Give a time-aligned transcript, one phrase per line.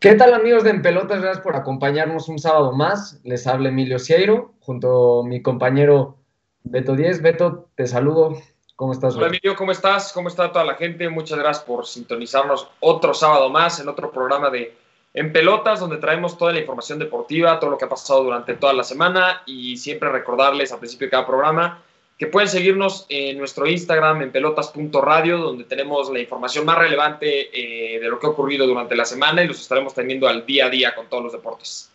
[0.00, 1.20] ¿Qué tal amigos de En Pelotas?
[1.20, 3.20] Gracias por acompañarnos un sábado más.
[3.22, 6.16] Les habla Emilio Cieiro junto a mi compañero
[6.62, 7.20] Beto Díez.
[7.20, 8.32] Beto, te saludo.
[8.76, 9.14] ¿Cómo estás?
[9.16, 10.14] Hola Emilio, ¿cómo estás?
[10.14, 11.10] ¿Cómo está toda la gente?
[11.10, 14.74] Muchas gracias por sintonizarnos otro sábado más en otro programa de
[15.12, 18.72] En Pelotas, donde traemos toda la información deportiva, todo lo que ha pasado durante toda
[18.72, 21.82] la semana y siempre recordarles al principio de cada programa
[22.20, 27.98] que pueden seguirnos en nuestro Instagram en pelotas.radio, donde tenemos la información más relevante eh,
[27.98, 30.68] de lo que ha ocurrido durante la semana y los estaremos teniendo al día a
[30.68, 31.90] día con todos los deportes.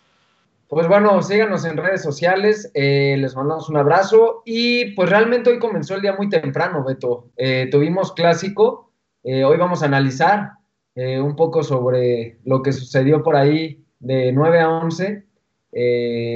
[0.68, 5.60] Pues bueno, síganos en redes sociales, eh, les mandamos un abrazo y pues realmente hoy
[5.60, 7.28] comenzó el día muy temprano, Beto.
[7.38, 8.90] Eh, tuvimos clásico,
[9.22, 10.54] hoy vamos a analizar
[10.96, 15.24] un poco sobre lo que sucedió por ahí de 9 a 11.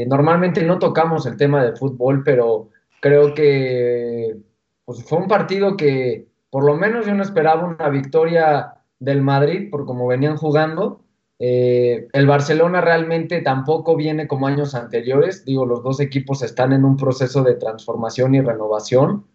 [0.05, 2.69] normalmente no tocamos el tema de fútbol, pero
[3.01, 4.37] Creo que
[4.85, 9.69] pues, fue un partido que por lo menos yo no esperaba una victoria del Madrid
[9.69, 11.01] por cómo venían jugando.
[11.37, 15.45] Eh, el Barcelona realmente tampoco viene como años anteriores.
[15.45, 19.25] Digo, los dos equipos están en un proceso de transformación y renovación.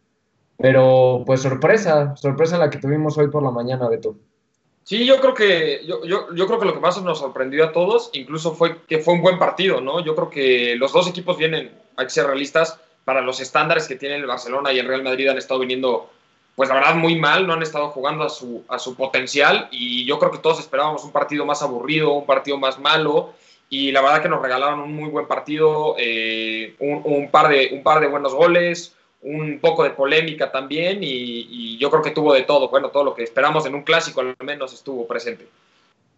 [0.58, 4.16] Pero pues sorpresa, sorpresa la que tuvimos hoy por la mañana, Beto.
[4.84, 7.72] Sí, yo creo que yo, yo, yo, creo que lo que más nos sorprendió a
[7.72, 10.04] todos, incluso fue que fue un buen partido, ¿no?
[10.04, 13.96] Yo creo que los dos equipos vienen, hay que ser realistas, para los estándares que
[13.96, 16.10] tiene el Barcelona y el Real Madrid han estado viniendo,
[16.56, 20.04] pues la verdad, muy mal, no han estado jugando a su, a su potencial y
[20.04, 23.34] yo creo que todos esperábamos un partido más aburrido, un partido más malo
[23.68, 27.82] y la verdad que nos regalaron un muy buen partido, eh, un, par de, un
[27.82, 32.42] par de buenos goles, un poco de polémica también y, yo creo que tuvo de
[32.42, 35.48] todo, bueno, todo lo que esperamos en un clásico al menos estuvo presente.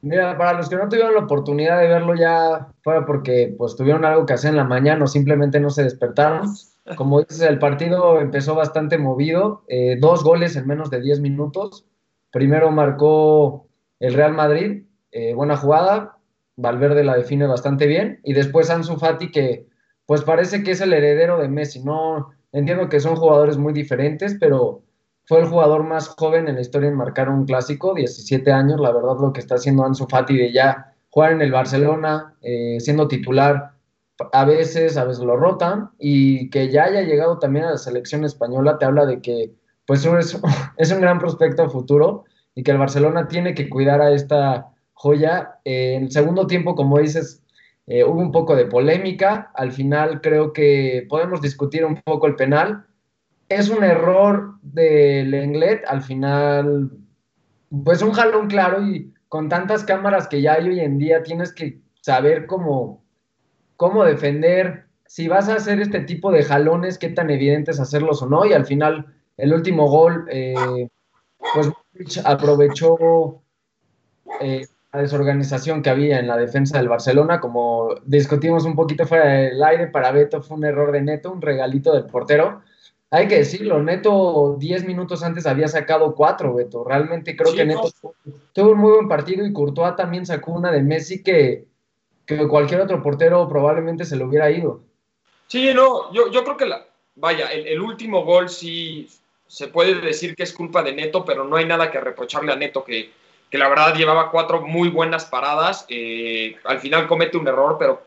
[0.03, 4.05] Mira, para los que no tuvieron la oportunidad de verlo ya fuera porque pues tuvieron
[4.05, 6.55] algo que hacer en la mañana o simplemente no se despertaron,
[6.95, 11.85] como dices, el partido empezó bastante movido, eh, dos goles en menos de 10 minutos.
[12.31, 13.67] Primero marcó
[13.99, 16.19] el Real Madrid, eh, buena jugada,
[16.57, 19.67] Valverde la define bastante bien, y después Ansu Fati que
[20.07, 21.83] pues parece que es el heredero de Messi.
[21.83, 24.83] No entiendo que son jugadores muy diferentes, pero
[25.25, 28.93] fue el jugador más joven en la historia en marcar un clásico, 17 años, la
[28.93, 33.09] verdad lo que está haciendo Ansu Fati de ya jugar en el Barcelona, eh, siendo
[33.09, 33.73] titular
[34.33, 38.25] a veces, a veces lo rotan, y que ya haya llegado también a la selección
[38.25, 39.53] española te habla de que
[39.87, 40.41] pues es,
[40.77, 45.59] es un gran prospecto futuro y que el Barcelona tiene que cuidar a esta joya.
[45.65, 47.43] en el segundo tiempo, como dices,
[47.87, 52.35] eh, hubo un poco de polémica, al final creo que podemos discutir un poco el
[52.35, 52.87] penal.
[53.49, 56.91] Es un error del Lenglet, al final,
[57.85, 61.53] pues un jalón claro y con tantas cámaras que ya hay hoy en día, tienes
[61.53, 63.05] que saber cómo
[63.77, 68.23] cómo defender, si vas a hacer este tipo de jalones, qué tan evidente es hacerlos
[68.23, 68.45] o no.
[68.45, 69.07] Y al final,
[69.37, 70.89] el último gol, eh,
[71.55, 71.73] pues
[72.25, 73.43] aprovechó
[74.41, 79.27] eh, la desorganización que había en la defensa del Barcelona, como discutimos un poquito fuera
[79.27, 82.63] del aire, para Beto fue un error de Neto, un regalito del portero.
[83.11, 86.83] Hay que decirlo, Neto 10 minutos antes había sacado cuatro, Beto.
[86.83, 87.91] Realmente creo que Neto
[88.53, 91.67] tuvo un muy buen partido y Courtois también sacó una de Messi que,
[92.27, 94.81] que cualquier otro portero probablemente se lo hubiera ido.
[95.47, 99.09] Sí, no, yo, yo creo que la, vaya, el, último gol sí
[99.47, 102.57] se puede decir que es culpa de Neto, pero no hay nada que reprocharle a
[102.57, 103.13] Neto, que,
[103.49, 105.87] que la verdad llevaba cuatro muy buenas paradas.
[105.89, 108.03] Eh, al final comete un error, pero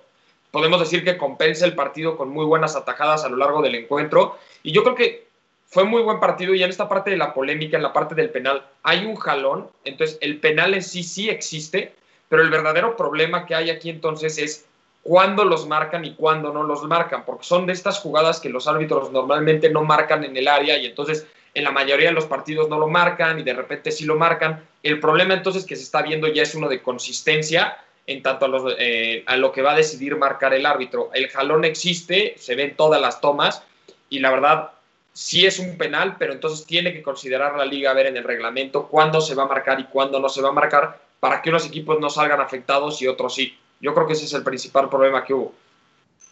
[0.52, 4.38] podemos decir que compensa el partido con muy buenas atajadas a lo largo del encuentro.
[4.64, 5.30] Y yo creo que
[5.70, 8.32] fue muy buen partido y en esta parte de la polémica, en la parte del
[8.32, 11.94] penal, hay un jalón, entonces el penal en sí sí existe,
[12.30, 14.66] pero el verdadero problema que hay aquí entonces es
[15.04, 18.68] cuándo los marcan y cuándo no los marcan, porque son de estas jugadas que los
[18.68, 22.70] árbitros normalmente no marcan en el área y entonces en la mayoría de los partidos
[22.70, 24.64] no lo marcan y de repente sí lo marcan.
[24.84, 28.76] El problema entonces que se está viendo ya es uno de consistencia en tanto a,
[28.78, 31.10] eh, a lo que va a decidir marcar el árbitro.
[31.14, 33.64] El jalón existe, se ven todas las tomas
[34.10, 34.72] y la verdad
[35.14, 38.88] sí es un penal, pero entonces tiene que considerar la liga ver en el reglamento
[38.88, 41.68] cuándo se va a marcar y cuándo no se va a marcar para que unos
[41.68, 43.58] equipos no salgan afectados y otros sí.
[43.82, 45.54] Yo creo que ese es el principal problema que hubo.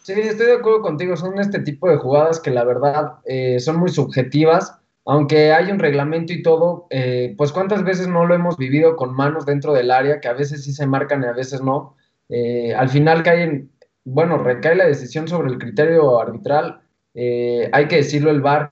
[0.02, 1.16] Sí, estoy de acuerdo contigo.
[1.16, 4.78] Son este tipo de jugadas que la verdad eh, son muy subjetivas.
[5.04, 9.14] Aunque hay un reglamento y todo, eh, pues cuántas veces no lo hemos vivido con
[9.14, 11.96] manos dentro del área, que a veces sí se marcan y a veces no.
[12.28, 13.70] Eh, al final caen,
[14.04, 16.80] bueno, recae la decisión sobre el criterio arbitral.
[17.14, 18.70] hay que decirlo, el VAR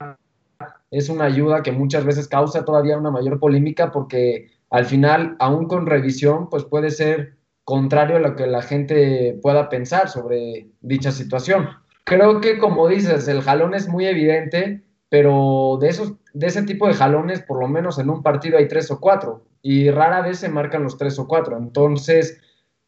[0.90, 5.66] es una ayuda que muchas veces causa todavía una mayor polémica porque al final, aún
[5.66, 11.12] con revisión, pues puede ser contrario a lo que la gente pueda pensar sobre dicha
[11.12, 11.68] situación.
[12.04, 16.86] Creo que, como dices, el jalón es muy evidente, pero de, esos, de ese tipo
[16.86, 20.38] de jalones, por lo menos en un partido hay tres o cuatro, y rara vez
[20.38, 21.56] se marcan los tres o cuatro.
[21.56, 22.40] Entonces,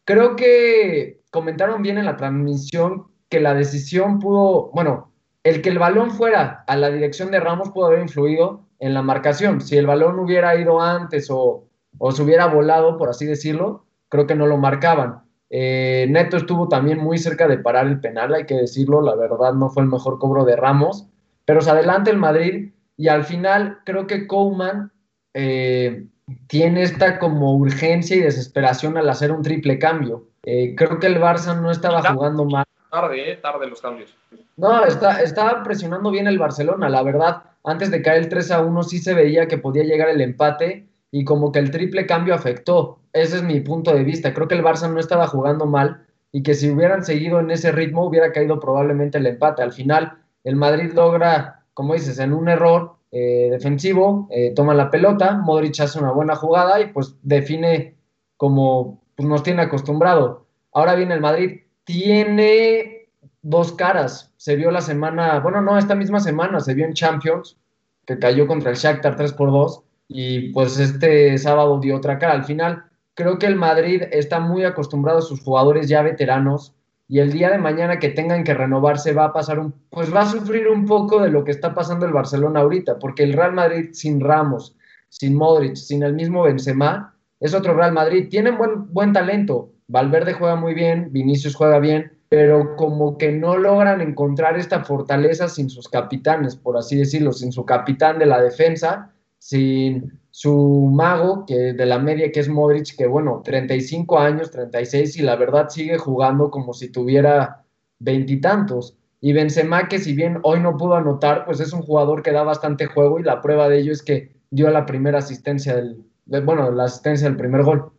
[0.05, 5.11] creo que comentaron bien en la transmisión que la decisión pudo, bueno,
[5.43, 9.01] el que el balón fuera a la dirección de Ramos pudo haber influido en la
[9.01, 9.61] marcación.
[9.61, 11.68] Si el balón hubiera ido antes o,
[12.11, 15.21] se hubiera volado, por así decirlo, creo que no lo marcaban.
[15.49, 19.53] Eh, Neto estuvo también muy cerca de parar el penal, hay que decirlo, la verdad
[19.53, 21.07] no fue el mejor cobro de Ramos,
[21.45, 24.91] pero se adelanta el Madrid y al final creo que Coleman
[25.33, 26.05] eh,
[26.47, 30.25] tiene esta como urgencia y desesperación al hacer un triple cambio.
[30.43, 32.65] Eh, creo que el Barça no estaba jugando mal.
[32.91, 34.15] Tarde, tarde los cambios.
[34.57, 37.43] No, está, estaba presionando bien el Barcelona, la verdad.
[37.63, 40.88] Antes de caer el 3 a 1 sí se veía que podía llegar el empate
[41.11, 42.99] y como que el triple cambio afectó.
[43.13, 44.33] Ese es mi punto de vista.
[44.33, 47.71] Creo que el Barça no estaba jugando mal y que si hubieran seguido en ese
[47.71, 49.63] ritmo hubiera caído probablemente el empate.
[49.63, 54.91] Al final, el Madrid logra, como dices, en un error eh, defensivo, eh, toma la
[54.91, 57.95] pelota, Modric hace una buena jugada y pues define
[58.37, 60.45] como pues, nos tiene acostumbrado.
[60.71, 63.09] Ahora viene el Madrid, tiene
[63.41, 64.31] dos caras.
[64.37, 67.57] Se vio la semana, bueno, no, esta misma semana se vio en Champions,
[68.05, 72.33] que cayó contra el Shakhtar 3 por 2 y pues este sábado dio otra cara.
[72.33, 72.83] Al final,
[73.13, 76.73] creo que el Madrid está muy acostumbrado a sus jugadores ya veteranos
[77.07, 80.21] y el día de mañana que tengan que renovarse va a pasar un, pues va
[80.21, 83.53] a sufrir un poco de lo que está pasando el Barcelona ahorita, porque el Real
[83.53, 84.75] Madrid sin Ramos,
[85.07, 88.27] sin Modric, sin el mismo Benzema, es otro Real Madrid.
[88.29, 93.57] Tienen buen, buen talento, Valverde juega muy bien, Vinicius juega bien, pero como que no
[93.57, 98.39] logran encontrar esta fortaleza sin sus capitanes, por así decirlo, sin su capitán de la
[98.39, 104.51] defensa, sin su mago que de la media que es Modric, que bueno, 35 años,
[104.51, 107.65] 36 y la verdad sigue jugando como si tuviera
[107.99, 108.95] veintitantos.
[109.21, 112.43] Y, Benzema que si bien hoy no pudo anotar, pues es un jugador que da
[112.43, 116.71] bastante juego y la prueba de ello es que dio la primera asistencia del, bueno,
[116.71, 117.91] la asistencia del primer gol.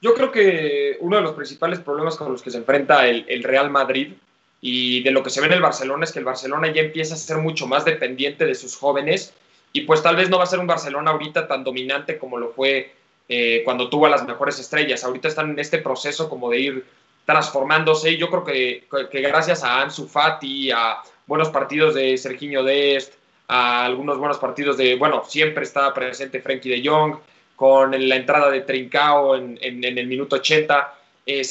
[0.00, 3.70] Yo creo que uno de los principales problemas con los que se enfrenta el, Real
[3.70, 4.14] Madrid
[4.60, 7.14] y de lo que se ve en el Barcelona es que el Barcelona ya empieza
[7.14, 9.34] a ser mucho más dependiente de sus jóvenes
[9.76, 12.48] y pues tal vez no va a ser un Barcelona ahorita tan dominante como lo
[12.48, 12.94] fue
[13.28, 15.04] eh, cuando tuvo a las mejores estrellas.
[15.04, 16.86] Ahorita están en este proceso como de ir
[17.26, 23.12] transformándose yo creo que, que gracias a Ansu Fati, a buenos partidos de Serginho Dest,
[23.48, 27.16] a algunos buenos partidos de, bueno, siempre estaba presente Frenkie de Jong,
[27.54, 30.94] con la entrada de Trincao en, el minuto 80,
[31.26, 31.42] eh,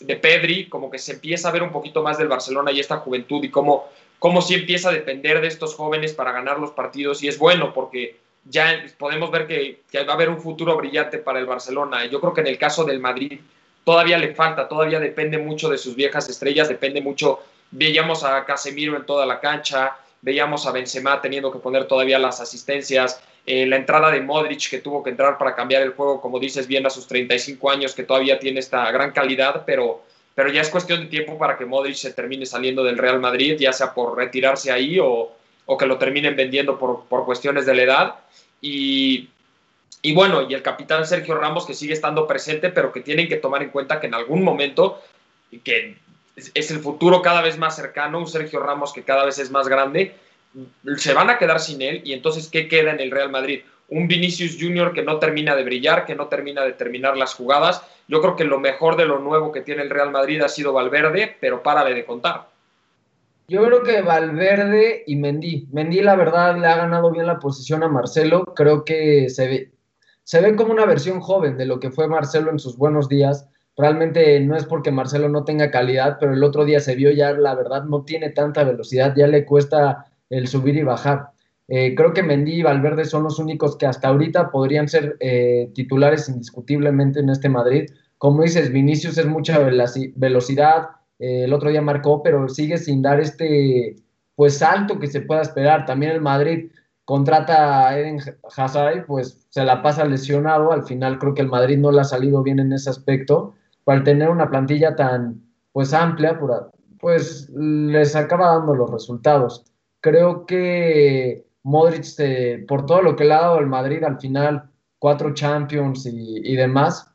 [0.00, 2.96] de Pedri, como que se empieza a ver un poquito más del Barcelona y esta
[2.96, 3.88] juventud y cómo,
[4.22, 7.74] cómo sí empieza a depender de estos jóvenes para ganar los partidos y es bueno
[7.74, 12.06] porque ya podemos ver que, va a haber un futuro brillante para el Barcelona.
[12.06, 13.40] Yo creo que en el caso del Madrid
[13.82, 17.40] todavía le falta, todavía depende mucho de sus viejas estrellas, depende mucho,
[17.72, 22.40] veíamos a Casemiro en toda la cancha, veíamos a Benzema teniendo que poner todavía las
[22.40, 26.38] asistencias, eh, la entrada de Modric que tuvo que entrar para cambiar el juego, como
[26.38, 30.60] dices bien, a sus 35 años, que todavía tiene esta gran calidad, pero, pero ya
[30.60, 33.92] es cuestión de tiempo para que Modric se termine saliendo del Real Madrid, ya sea
[33.92, 35.32] por retirarse ahí o,
[35.66, 38.14] o que lo terminen vendiendo por, por cuestiones de la edad.
[38.60, 39.28] Y,
[40.00, 43.36] y bueno, y el capitán Sergio Ramos que sigue estando presente, pero que tienen que
[43.36, 45.02] tomar en cuenta que en algún momento,
[45.64, 45.96] que
[46.54, 49.68] es el futuro cada vez más cercano, un Sergio Ramos que cada vez es más
[49.68, 50.14] grande,
[50.96, 53.62] se van a quedar sin él y entonces ¿qué queda en el Real Madrid?
[53.92, 57.82] Un Vinicius Junior que no termina de brillar, que no termina de terminar las jugadas.
[58.08, 60.72] Yo creo que lo mejor de lo nuevo que tiene el Real Madrid ha sido
[60.72, 62.48] Valverde, pero párale de contar.
[63.48, 65.68] Yo creo que Valverde y Mendy.
[65.72, 68.46] Mendy, la verdad, le ha ganado bien la posición a Marcelo.
[68.56, 69.72] Creo que se ve,
[70.24, 73.46] se ve como una versión joven de lo que fue Marcelo en sus buenos días.
[73.76, 77.32] Realmente no es porque Marcelo no tenga calidad, pero el otro día se vio ya,
[77.32, 81.31] la verdad, no tiene tanta velocidad, ya le cuesta el subir y bajar.
[81.74, 85.70] Eh, creo que Mendy y Valverde son los únicos que hasta ahorita podrían ser eh,
[85.74, 87.88] titulares indiscutiblemente en este Madrid.
[88.18, 90.88] Como dices, Vinicius es mucha velocidad,
[91.18, 93.96] eh, el otro día marcó, pero sigue sin dar este
[94.34, 95.86] pues salto que se pueda esperar.
[95.86, 96.70] También el Madrid
[97.06, 98.18] contrata a Eden
[98.54, 100.72] Hazard, pues se la pasa lesionado.
[100.72, 103.54] Al final creo que el Madrid no le ha salido bien en ese aspecto.
[103.84, 105.40] Para tener una plantilla tan
[105.72, 106.38] pues amplia,
[107.00, 109.64] pues les acaba dando los resultados
[110.02, 112.04] creo que Modric,
[112.66, 117.10] por todo lo que le ha dado el Madrid al final, cuatro Champions y, demás,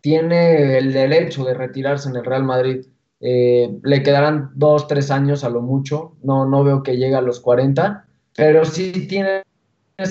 [0.00, 2.86] tiene el derecho de retirarse en el Real Madrid.
[3.20, 7.20] Eh, le quedarán dos, tres años a lo mucho, no, no veo que llegue a
[7.20, 9.44] los 40, pero sí tienes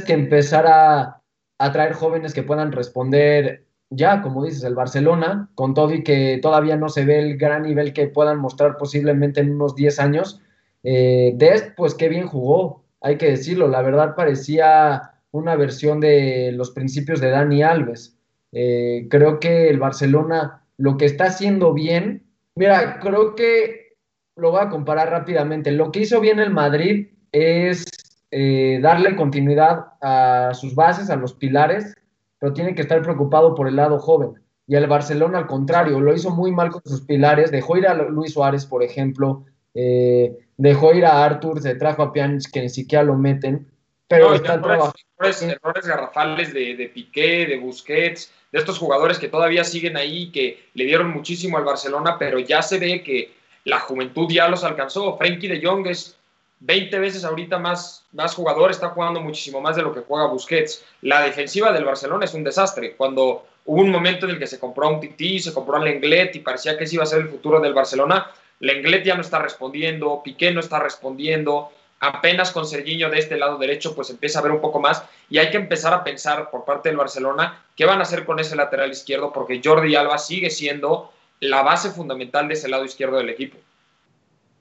[0.06, 1.22] que empezar a,
[1.58, 6.40] a traer jóvenes que puedan responder ya, como dices, el Barcelona, con todo y que
[6.42, 10.42] todavía no se ve el gran nivel que puedan mostrar posiblemente en unos 10 años,
[10.84, 16.52] eh, Dest, pues qué bien jugó, hay que decirlo, la verdad parecía una versión de
[16.54, 18.18] los principios de Dani Alves.
[18.52, 22.24] Eh, creo que el Barcelona lo que está haciendo bien,
[22.56, 23.98] mira, creo que
[24.36, 25.72] lo voy a comparar rápidamente.
[25.72, 27.86] Lo que hizo bien el Madrid es
[28.32, 31.96] eh, darle continuidad a sus bases, a los pilares,
[32.40, 34.34] pero tiene que estar preocupado por el lado joven.
[34.68, 37.52] Y el Barcelona, al contrario, lo hizo muy mal con sus pilares.
[37.52, 39.46] Dejó ir a Luis Suárez, por ejemplo.
[39.74, 43.66] Eh, dejó ir a Arthur, se trajo a Pjanic, que ni siquiera lo meten.
[44.10, 49.64] Pero están errores, errores, garrafales de, de, Piqué, de Busquets, de estos jugadores que todavía
[49.64, 53.32] siguen ahí, que le dieron muchísimo al Barcelona, pero ya se ve que
[53.64, 55.18] la juventud ya los alcanzó.
[55.18, 56.18] Frenkie de Jong es
[56.60, 60.84] 20 veces ahorita más, más jugador, está jugando muchísimo más de lo que juega Busquets.
[61.02, 62.96] La defensiva del Barcelona es un desastre.
[62.98, 65.80] Cuando hubo un momento en el que se compró a un Tití, se compró a
[65.80, 69.22] Lenglet y parecía que ese iba a ser el futuro del Barcelona, Lenglet ya no
[69.22, 74.40] está respondiendo, Piqué no está respondiendo, apenas con Serginho de este lado derecho pues empieza
[74.40, 77.66] a ver un poco más y hay que empezar a pensar por parte del Barcelona
[77.76, 81.92] qué van a hacer con ese lateral izquierdo porque Jordi Alba sigue siendo la base
[81.92, 83.58] fundamental de ese lado izquierdo del equipo.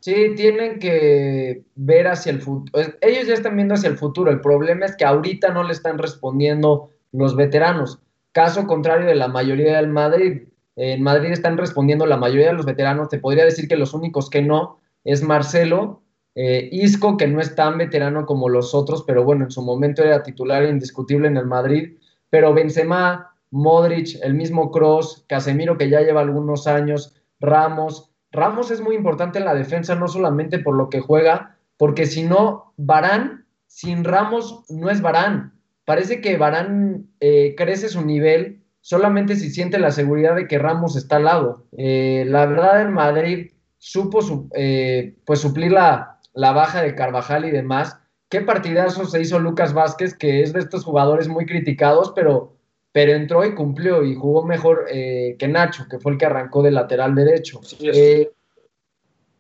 [0.00, 2.87] Sí, tienen que ver hacia el futuro.
[3.00, 4.31] Ellos ya están viendo hacia el futuro.
[4.31, 7.99] El problema es que ahorita no le están respondiendo los veteranos.
[8.31, 10.43] Caso contrario de la mayoría del Madrid.
[10.78, 13.08] En Madrid están respondiendo la mayoría de los veteranos.
[13.08, 16.02] Te podría decir que los únicos que no es Marcelo,
[16.35, 20.04] eh, Isco, que no es tan veterano como los otros, pero bueno, en su momento
[20.04, 21.99] era titular indiscutible en el Madrid.
[22.30, 28.80] Pero Benzema, Modric, el mismo Cross, Casemiro, que ya lleva algunos años, Ramos, Ramos es
[28.80, 33.47] muy importante en la defensa, no solamente por lo que juega, porque si no, Barán
[33.66, 35.54] sin Ramos no es Barán.
[35.85, 40.97] Parece que Barán eh, crece su nivel solamente si siente la seguridad de que Ramos
[40.97, 41.66] está al lado.
[41.76, 44.21] Eh, la verdad, en Madrid supo
[44.54, 47.99] eh, pues suplir la, la baja de Carvajal y demás.
[48.30, 52.57] Qué partidazo se hizo Lucas Vázquez, que es de estos jugadores muy criticados, pero
[52.90, 56.62] pero entró y cumplió y jugó mejor eh, que Nacho, que fue el que arrancó
[56.62, 57.61] de lateral derecho.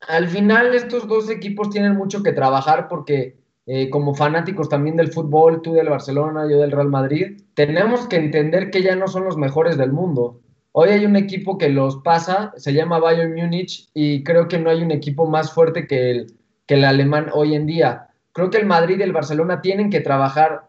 [0.08, 3.37] Al final estos dos equipos tienen mucho que trabajar porque
[3.70, 8.16] eh, como fanáticos también del fútbol, tú del Barcelona, yo del Real Madrid, tenemos que
[8.16, 10.40] entender que ya no son los mejores del mundo.
[10.72, 14.70] Hoy hay un equipo que los pasa, se llama Bayern Múnich y creo que no
[14.70, 16.32] hay un equipo más fuerte que el,
[16.64, 18.08] que el alemán hoy en día.
[18.32, 20.68] Creo que el Madrid y el Barcelona tienen que trabajar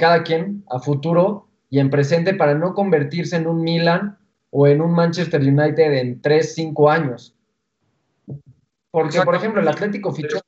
[0.00, 4.18] cada quien a futuro y en presente para no convertirse en un Milan
[4.50, 7.36] o en un Manchester United en 3, 5 años.
[8.90, 10.40] Porque, por ejemplo, el Atlético fichó.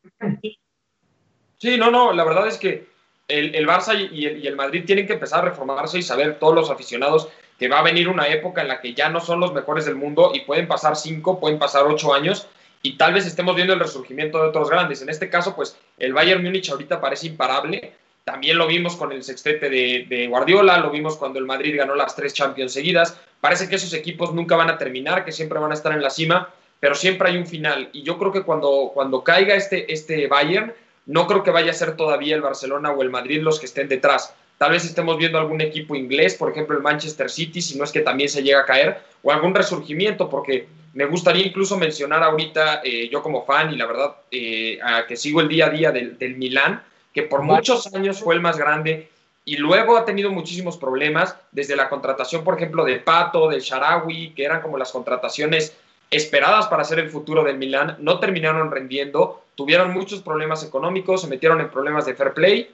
[1.58, 2.86] Sí, no, no, la verdad es que
[3.28, 6.38] el, el Barça y el, y el, Madrid tienen que empezar a reformarse y saber
[6.38, 9.40] todos los aficionados que va a venir una época en la que ya no son
[9.40, 12.46] los mejores del mundo y pueden pasar 5, pueden pasar 8 años
[12.82, 15.02] y tal vez estemos viendo el resurgimiento de otros grandes.
[15.02, 17.94] En este caso, pues el Bayern Múnich ahorita parece imparable,
[18.26, 22.16] también lo vimos con el sextete de, Guardiola, lo vimos cuando el Madrid ganó las
[22.16, 23.18] tres Champions seguidas.
[23.40, 26.10] Parece que esos equipos nunca van a terminar, que siempre van a estar en la
[26.10, 27.88] cima, pero siempre hay un final.
[27.92, 30.74] Y yo creo que cuando, cuando caiga este, este Bayern,
[31.06, 33.88] no creo que vaya a ser todavía el Barcelona o el Madrid los que estén
[33.88, 34.34] detrás.
[34.58, 37.92] Tal vez estemos viendo algún equipo inglés, por ejemplo el Manchester City, si no es
[37.92, 42.80] que también se llega a caer, o algún resurgimiento, porque me gustaría incluso mencionar ahorita,
[42.82, 46.16] eh, yo como fan y la verdad eh, que sigo el día a día del,
[46.18, 46.82] del Milán,
[47.12, 49.10] que por muchos años fue el más grande
[49.44, 54.30] y luego ha tenido muchísimos problemas, desde la contratación, por ejemplo, de Pato, del Sharawi,
[54.30, 55.76] que eran como las contrataciones
[56.10, 61.26] esperadas para ser el futuro del Milán, no terminaron rendiendo, tuvieron muchos problemas económicos, se
[61.26, 62.70] metieron en problemas de fair play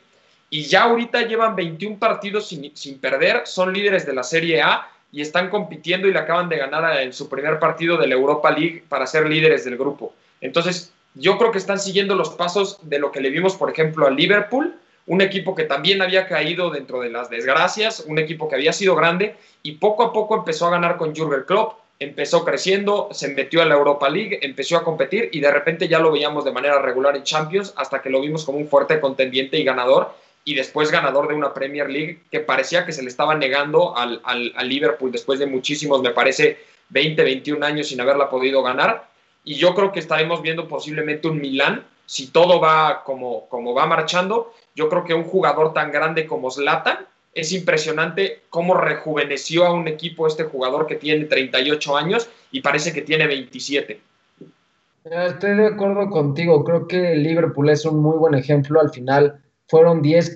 [0.50, 4.86] y ya ahorita llevan 21 partidos sin, sin perder, son líderes de la Serie A
[5.10, 8.50] y están compitiendo y le acaban de ganar en su primer partido de la Europa
[8.50, 10.12] League para ser líderes del grupo.
[10.40, 14.06] Entonces, yo creo que están siguiendo los pasos de lo que le vimos, por ejemplo,
[14.06, 14.74] a Liverpool,
[15.06, 18.94] un equipo que también había caído dentro de las desgracias, un equipo que había sido
[18.94, 23.62] grande y poco a poco empezó a ganar con Jurgen Klopp, empezó creciendo, se metió
[23.62, 26.80] a la Europa League, empezó a competir y de repente ya lo veíamos de manera
[26.80, 30.90] regular en Champions hasta que lo vimos como un fuerte contendiente y ganador y después
[30.90, 34.21] ganador de una Premier League que parecía que se le estaba negando al,
[34.64, 39.09] Liverpool después de muchísimos, me parece, 20, 21 años sin haberla podido ganar.
[39.44, 43.87] Y yo creo que estaremos viendo posiblemente un Milán, si todo va como, como va
[43.87, 49.72] marchando, yo creo que un jugador tan grande como Zlatan, es impresionante cómo rejuveneció a
[49.72, 54.00] un equipo este jugador que tiene 38 años y parece que tiene 27.
[55.04, 60.00] Estoy de acuerdo contigo, creo que Liverpool es un muy buen ejemplo, al final fueron
[60.00, 60.34] 10,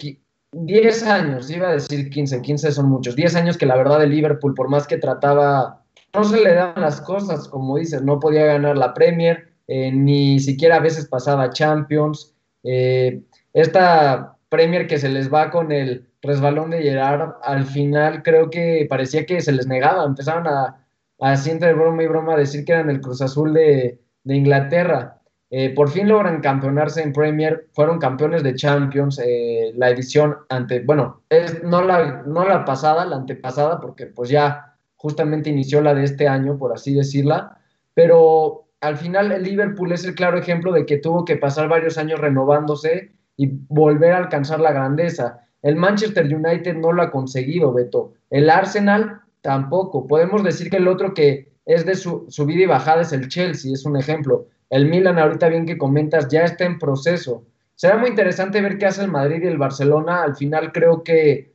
[0.52, 4.08] 10 años, iba a decir 15, 15 son muchos, 10 años que la verdad de
[4.08, 5.82] Liverpool, por más que trataba
[6.16, 10.40] no se le dan las cosas, como dices, no podía ganar la Premier, eh, ni
[10.40, 12.34] siquiera a veces pasaba Champions.
[12.62, 13.20] Eh,
[13.52, 18.86] esta Premier que se les va con el resbalón de Gerard, al final creo que
[18.88, 20.84] parecía que se les negaba, empezaron a,
[21.20, 25.20] así entre broma y broma, decir que eran el Cruz Azul de, Inglaterra.
[25.50, 30.80] Eh, por fin logran campeonarse en Premier, fueron campeones de Champions, eh, la edición ante,
[30.80, 31.22] bueno,
[31.62, 36.26] no, la, no la pasada, la antepasada, porque pues ya justamente inició la de este
[36.26, 37.58] año, por así decirla,
[37.94, 41.98] pero al final el Liverpool es el claro ejemplo de que tuvo que pasar varios
[41.98, 45.45] años renovándose y volver a alcanzar la grandeza.
[45.66, 48.12] El Manchester United no lo ha conseguido, Beto.
[48.30, 50.06] El Arsenal tampoco.
[50.06, 53.72] Podemos decir que el otro que es de su subida y bajada es el Chelsea,
[53.72, 54.46] es un ejemplo.
[54.70, 57.46] El Milan, ahorita bien que comentas, ya está en proceso.
[57.74, 60.22] Será muy interesante ver qué hace el Madrid y el Barcelona.
[60.22, 61.52] Al final creo que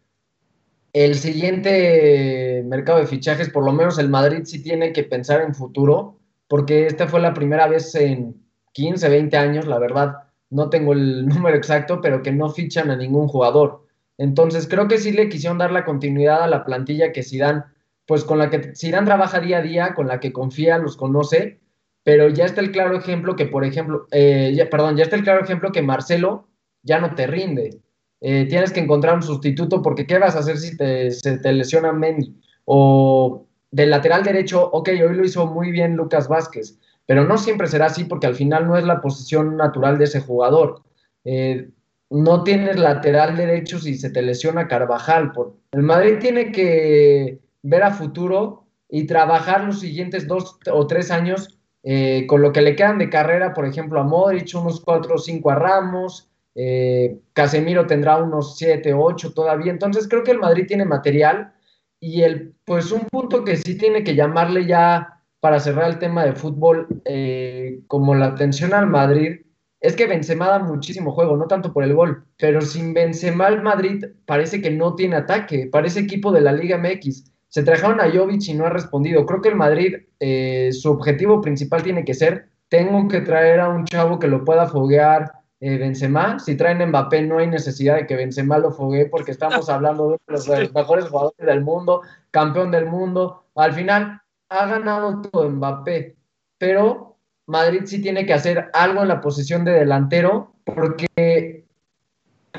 [0.91, 5.55] el siguiente mercado de fichajes, por lo menos el Madrid sí tiene que pensar en
[5.55, 8.35] futuro, porque esta fue la primera vez en
[8.73, 10.15] 15, 20 años, la verdad,
[10.49, 13.87] no tengo el número exacto, pero que no fichan a ningún jugador.
[14.17, 17.63] Entonces creo que sí le quisieron dar la continuidad a la plantilla que Zidane,
[18.05, 21.59] pues con la que Zidane trabaja día a día, con la que confía, los conoce,
[22.03, 25.43] pero ya está el claro ejemplo que, por ejemplo, eh, perdón, ya está el claro
[25.43, 26.47] ejemplo que Marcelo
[26.83, 27.79] ya no te rinde.
[28.21, 31.53] Eh, tienes que encontrar un sustituto porque ¿qué vas a hacer si te, se te
[31.53, 32.39] lesiona Mendy?
[32.65, 37.67] O del lateral derecho, ok, hoy lo hizo muy bien Lucas Vázquez, pero no siempre
[37.67, 40.83] será así porque al final no es la posición natural de ese jugador.
[41.23, 41.69] Eh,
[42.11, 45.31] no tienes lateral derecho si se te lesiona Carvajal.
[45.71, 51.57] El Madrid tiene que ver a futuro y trabajar los siguientes dos o tres años
[51.83, 55.17] eh, con lo que le quedan de carrera, por ejemplo, a Modric, unos cuatro o
[55.17, 59.71] cinco a Ramos, eh, Casemiro tendrá unos siete o ocho todavía.
[59.71, 61.53] Entonces creo que el Madrid tiene material
[62.01, 66.25] y el, pues un punto que sí tiene que llamarle ya para cerrar el tema
[66.25, 69.41] de fútbol, eh, como la atención al Madrid,
[69.81, 73.63] es que Benzema da muchísimo juego, no tanto por el gol, pero sin Benzema el
[73.63, 77.31] Madrid parece que no tiene ataque, parece equipo de la Liga MX.
[77.49, 79.25] Se trajeron a Jovic y no ha respondido.
[79.25, 83.69] Creo que el Madrid, eh, su objetivo principal tiene que ser, tengo que traer a
[83.69, 86.37] un chavo que lo pueda foguear eh, Benzema.
[86.39, 90.17] Si traen Mbappé no hay necesidad de que Benzema lo foguee porque estamos hablando de
[90.27, 93.45] los mejores jugadores del mundo, campeón del mundo.
[93.55, 96.15] Al final, ha ganado todo Mbappé,
[96.59, 97.10] pero
[97.47, 101.65] Madrid sí tiene que hacer algo en la posición de delantero, porque,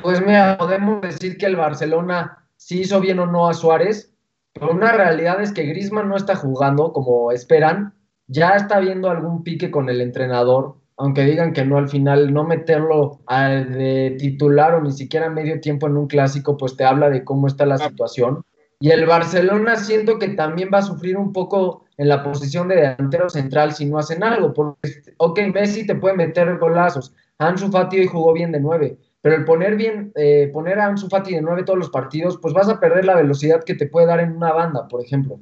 [0.02, 4.12] pues mira, podemos decir que el Barcelona sí hizo bien o no a Suárez,
[4.52, 7.94] pero una realidad es que Griezmann no está jugando como esperan,
[8.26, 12.44] ya está viendo algún pique con el entrenador, aunque digan que no al final, no
[12.44, 17.24] meterlo de titular o ni siquiera medio tiempo en un clásico, pues te habla de
[17.24, 17.88] cómo está la ah.
[17.88, 18.44] situación.
[18.78, 22.76] Y el Barcelona siento que también va a sufrir un poco en la posición de
[22.76, 24.52] delantero central si no hacen algo.
[24.52, 27.12] Porque, ok, Messi te puede meter golazos.
[27.38, 28.96] Ansu Fati hoy jugó bien de nueve.
[29.20, 32.54] Pero el poner bien, eh, poner a Ansu Fati de nueve todos los partidos, pues
[32.54, 35.38] vas a perder la velocidad que te puede dar en una banda, por ejemplo.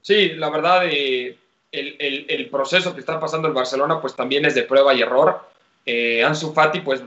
[0.00, 1.36] Sí, la verdad, eh,
[1.72, 5.40] el, proceso que está pasando el Barcelona, pues también es de prueba y error.
[5.84, 7.02] Eh, Ansu Fati, pues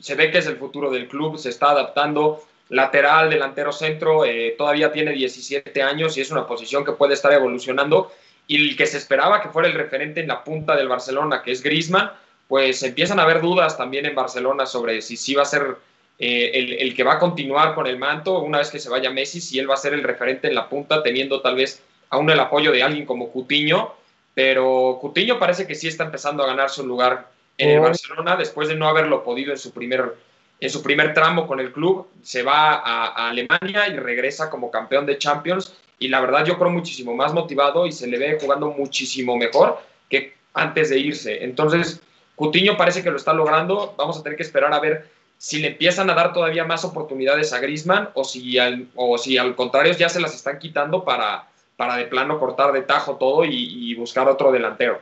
[0.00, 4.54] se ve que es el futuro del club, se está adaptando lateral, delantero centro, eh,
[4.56, 8.12] todavía tiene 17 años y es una posición que puede estar evolucionando.
[8.46, 11.52] Y el que se esperaba que fuera el referente en la punta del Barcelona, que
[11.52, 12.10] es Griezmann,
[12.46, 15.76] pues empiezan a haber dudas también en Barcelona sobre si sí va a ser
[16.18, 19.40] eh, el, que va a continuar con el manto una vez que se vaya Messi,
[19.40, 22.40] si él va a ser el referente en la punta, teniendo tal vez aún el
[22.40, 23.92] apoyo de alguien como Cutiño.
[24.34, 27.28] Pero Cutiño parece que sí está empezando a ganar su lugar
[27.58, 30.14] en el Barcelona después de no haberlo podido en su primer
[30.60, 35.06] en su primer tramo con el club, se va a, Alemania y regresa como campeón
[35.06, 35.74] de Champions.
[35.98, 39.80] Y la verdad yo creo muchísimo más motivado y se le ve jugando muchísimo mejor
[40.08, 41.44] que antes de irse.
[41.44, 42.00] Entonces,
[42.34, 43.94] Cutiño parece que lo está logrando.
[43.96, 47.52] Vamos a tener que esperar a ver si le empiezan a dar todavía más oportunidades
[47.52, 51.46] a Grisman o si al, o si al contrario ya se las están quitando para,
[51.76, 55.00] para de plano cortar de tajo todo y, y buscar otro delantero.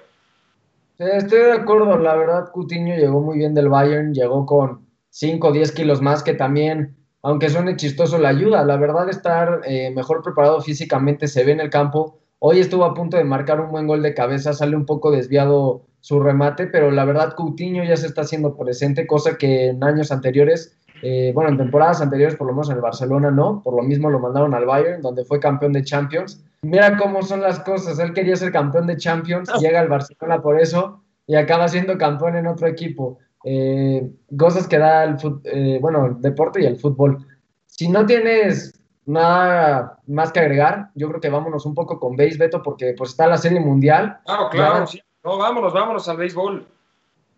[0.99, 4.86] Estoy de acuerdo, la verdad Cutiño llegó muy bien del Bayern, llegó con
[5.16, 8.66] 5 o 10 kilos más, que también, aunque suene chistoso, le ayuda.
[8.66, 12.18] La verdad, estar eh, mejor preparado físicamente se ve en el campo.
[12.38, 15.87] Hoy estuvo a punto de marcar un buen gol de cabeza, sale un poco desviado
[16.00, 20.12] su remate, pero la verdad Coutinho ya se está haciendo presente, cosa que en años
[20.12, 23.83] anteriores, eh, bueno, en temporadas anteriores, por lo menos en el Barcelona no, por lo
[23.83, 26.44] mismo lo mandaron al Bayern, donde fue campeón de Champions.
[26.61, 30.61] Mira cómo son las cosas, él quería ser campeón de Champions, llega al Barcelona por
[30.61, 36.06] eso y acaba siendo campeón en otro equipo eh, cosas que da el, eh, bueno,
[36.06, 37.24] el deporte y el fútbol.
[37.66, 42.38] Si no tienes nada más que agregar, yo creo que vámonos un poco con base,
[42.38, 44.18] Beto, porque pues está la serie mundial.
[44.24, 45.00] Claro, claro, sí.
[45.22, 46.66] No, vámonos, vámonos al béisbol.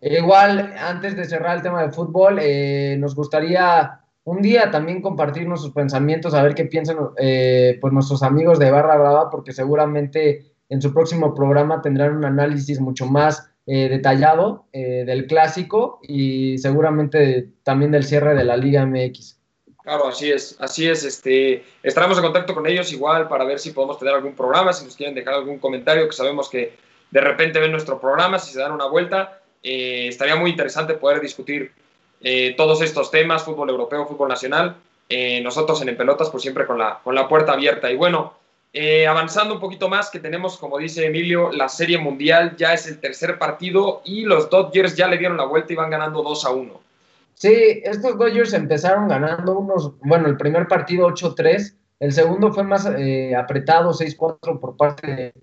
[0.01, 5.47] igual, antes de cerrar el tema del fútbol, eh, nos gustaría un día también compartir
[5.47, 10.53] nuestros pensamientos, a ver qué piensan eh, pues nuestros amigos de Barra Brava, porque seguramente
[10.69, 16.57] en su próximo programa tendrán un análisis mucho más eh, detallado eh, del clásico y
[16.57, 19.37] seguramente también del cierre de la Liga MX.
[19.83, 21.03] Claro, así es, así es.
[21.03, 24.85] Este, estaremos en contacto con ellos igual para ver si podemos tener algún programa, si
[24.85, 26.73] nos quieren dejar algún comentario, que sabemos que
[27.11, 31.71] de repente ven nuestro programa, si se dan una vuelta, estaría muy interesante poder discutir
[32.21, 34.75] eh, todos estos temas, fútbol europeo, fútbol nacional,
[35.07, 37.89] eh, nosotros en, Pelotas, pues siempre con la, con la puerta abierta.
[37.91, 38.33] Y bueno,
[38.73, 42.87] eh, avanzando un poquito más, que tenemos, como dice Emilio, la Serie Mundial, ya es
[42.87, 46.45] el tercer partido y los Dodgers ya le dieron la vuelta y van ganando 2
[46.45, 46.81] a 1.
[47.33, 52.85] Sí, estos Dodgers empezaron ganando unos, bueno, el primer partido 8-3, el segundo fue más
[52.85, 55.33] apretado, 6-4 por parte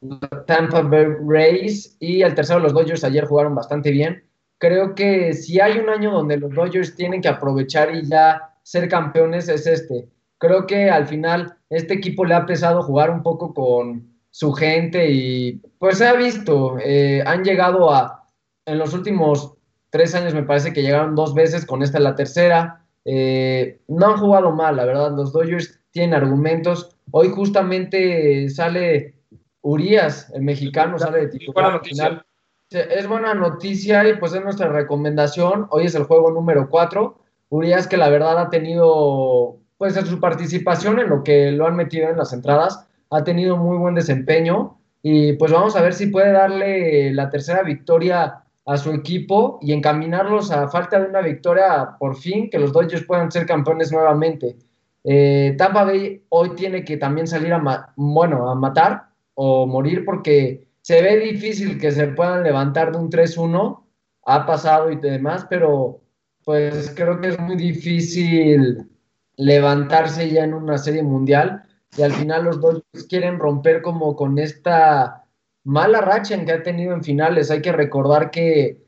[0.00, 4.26] de Tampa Bay Rays y el tercero los Dodgers ayer jugaron bastante bien
[4.58, 8.88] creo que si hay un año donde los Dodgers tienen que aprovechar y ya ser
[8.88, 10.08] campeones es este.
[10.38, 15.10] Creo que al final este equipo le ha pesado jugar un poco con su gente
[15.10, 18.24] y pues se ha visto, eh, han llegado a,
[18.66, 19.54] en los últimos
[19.90, 24.16] tres años me parece que llegaron dos veces, con esta la tercera, eh, no han
[24.18, 29.14] jugado mal, la verdad, los Dodgers tienen argumentos, hoy justamente sale
[29.62, 32.26] Urias, el mexicano, sale de titular final
[32.70, 35.66] es buena noticia y pues es nuestra recomendación.
[35.70, 37.18] Hoy es el juego número 4.
[37.50, 41.76] Urias que la verdad ha tenido, pues en su participación en lo que lo han
[41.76, 46.06] metido en las entradas, ha tenido muy buen desempeño y pues vamos a ver si
[46.06, 51.96] puede darle la tercera victoria a su equipo y encaminarlos a falta de una victoria
[51.98, 54.56] por fin, que los Dodgers puedan ser campeones nuevamente.
[55.04, 60.66] Eh, Tampa Bay hoy tiene que también salir a, bueno, a matar o morir porque
[60.80, 63.84] se ve difícil que se puedan levantar de un 3-1,
[64.24, 66.00] ha pasado y demás, pero
[66.44, 68.88] pues creo que es muy difícil
[69.36, 71.64] levantarse ya en una serie mundial
[71.96, 75.24] y al final los dos quieren romper como con esta
[75.64, 77.50] mala racha en que ha tenido en finales.
[77.50, 78.84] Hay que recordar que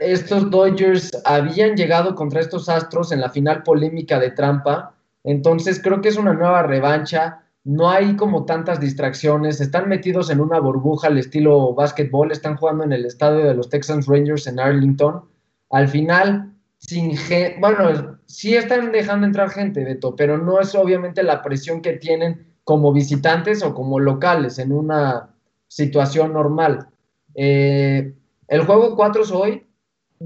[0.00, 6.00] estos Dodgers habían llegado contra estos Astros en la final polémica de trampa, entonces creo
[6.00, 11.08] que es una nueva revancha no hay como tantas distracciones, están metidos en una burbuja
[11.08, 15.24] al estilo básquetbol, están jugando en el estadio de los Texans Rangers en Arlington.
[15.70, 17.12] Al final, sin
[17.60, 22.54] bueno, sí están dejando entrar gente, Beto, pero no es obviamente la presión que tienen
[22.64, 25.30] como visitantes o como locales en una
[25.66, 26.88] situación normal.
[27.34, 28.14] Eh,
[28.48, 29.66] el juego 4 es hoy,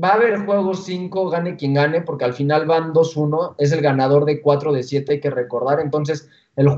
[0.03, 3.81] va a haber juego 5, gane quien gane, porque al final van 2-1, es el
[3.81, 5.81] ganador de 4 de 7, hay que recordar.
[5.81, 6.29] Entonces,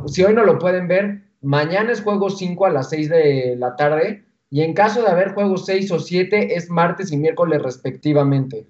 [0.06, 3.76] si hoy no lo pueden ver, mañana es juego 5 a las 6 de la
[3.76, 8.66] tarde y en caso de haber juegos 6 o 7 es martes y miércoles respectivamente.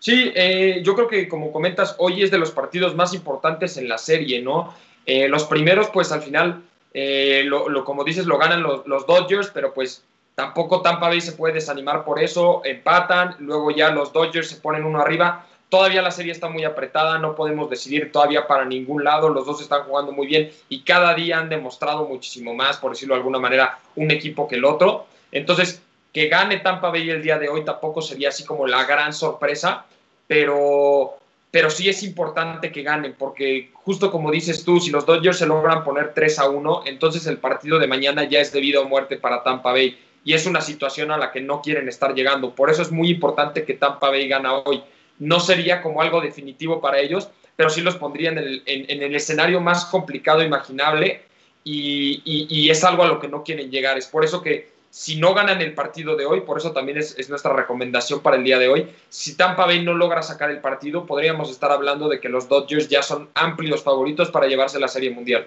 [0.00, 3.86] Sí, eh, yo creo que como comentas, hoy es de los partidos más importantes en
[3.86, 4.74] la serie, ¿no?
[5.04, 6.62] Eh, los primeros, pues al final,
[6.94, 10.02] eh, lo, como dices, lo ganan los, los, Dodgers, pero pues
[10.34, 14.84] tampoco Tampa Bay se puede desanimar por eso, empatan, luego ya los Dodgers se ponen
[14.84, 15.46] uno arriba.
[15.68, 19.60] Todavía la serie está muy apretada, no podemos decidir todavía para ningún lado, los dos
[19.60, 23.38] están jugando muy bien y cada día han demostrado muchísimo más, por decirlo de alguna
[23.38, 25.06] manera, un equipo que el otro.
[25.30, 29.12] Entonces, que gane Tampa Bay el día de hoy tampoco sería así como la gran
[29.12, 29.86] sorpresa,
[30.26, 31.18] pero,
[31.50, 35.46] pero sí es importante que ganen, porque justo como dices tú, si los Dodgers se
[35.46, 39.16] logran poner 3 a 1, entonces el partido de mañana ya es debido a muerte
[39.16, 42.54] para Tampa Bay y es una situación a la que no quieren estar llegando.
[42.54, 44.82] Por eso es muy importante que Tampa Bay gane hoy
[45.18, 49.84] no sería como algo definitivo para ellos, pero sí los pondría en el, escenario más
[49.84, 51.22] complicado imaginable
[51.62, 53.98] y, es algo a lo que no quieren llegar.
[53.98, 57.30] Es por eso que si no ganan el partido de hoy, por eso también es,
[57.30, 61.06] nuestra recomendación para el día de hoy, si Tampa Bay no logra sacar el partido,
[61.06, 65.10] podríamos estar hablando de que los Dodgers ya son amplios favoritos para llevarse la Serie
[65.10, 65.46] Mundial.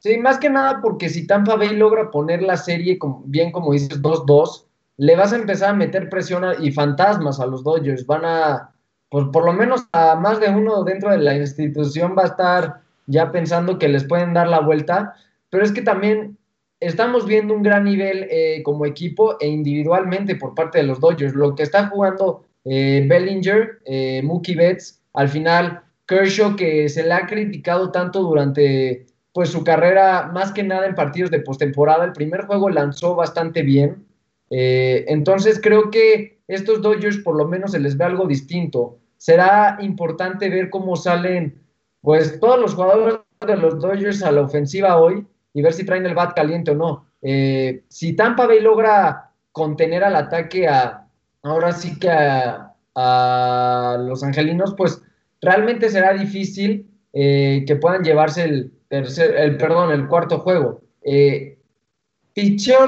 [0.00, 4.00] Sí, más que nada porque si Tampa Bay logra poner la serie bien como dices
[4.00, 4.64] 2-2,
[4.98, 8.06] le vas a empezar a meter presión y fantasmas a los Dodgers.
[8.06, 8.70] Van a,
[9.08, 12.80] pues por lo menos a más de uno dentro de la institución va a estar
[13.06, 15.14] ya pensando que les pueden dar la vuelta,
[15.50, 16.36] pero es que también
[16.80, 21.34] estamos viendo un gran nivel eh, como equipo e individualmente por parte de los Dodgers.
[21.34, 27.12] Lo que está jugando eh, Bellinger, eh, Mookie Betts, al final Kershaw, que se le
[27.12, 32.04] ha criticado tanto durante pues su carrera, más que nada en partidos de postemporada.
[32.04, 34.04] El primer juego lanzó bastante bien.
[34.50, 38.98] entonces creo que estos Dodgers por lo menos se les ve algo distinto.
[39.18, 41.60] Será importante ver cómo salen
[42.00, 45.26] pues todos los jugadores de los Dodgers a la ofensiva hoy
[45.58, 47.06] y ver si traen el bat caliente o no.
[47.20, 51.08] Eh, si Tampa Bay logra contener al ataque a
[51.42, 55.02] ahora sí que a, los angelinos, pues
[55.40, 60.82] realmente será difícil eh, que puedan llevarse el tercer, el perdón, el cuarto juego.
[61.02, 61.58] Eh,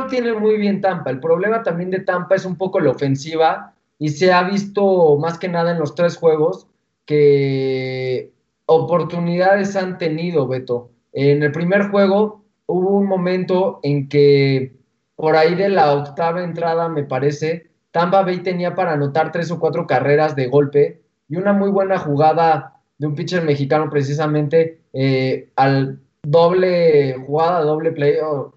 [0.09, 1.11] tiene muy bien Tampa.
[1.11, 5.38] El problema también de Tampa es un poco la ofensiva y se ha visto más
[5.38, 6.68] que nada en los tres juegos
[7.04, 8.30] que
[8.66, 10.90] oportunidades han tenido, Beto.
[11.12, 12.39] En el primer juego
[12.70, 14.72] hubo un momento en que
[15.16, 19.59] por ahí de la octava entrada, me parece, Tampa Bay tenía para anotar tres o
[19.59, 25.50] cuatro carreras de golpe y una muy buena jugada de un pitcher mexicano precisamente eh,
[25.56, 28.14] al doble jugada, doble play,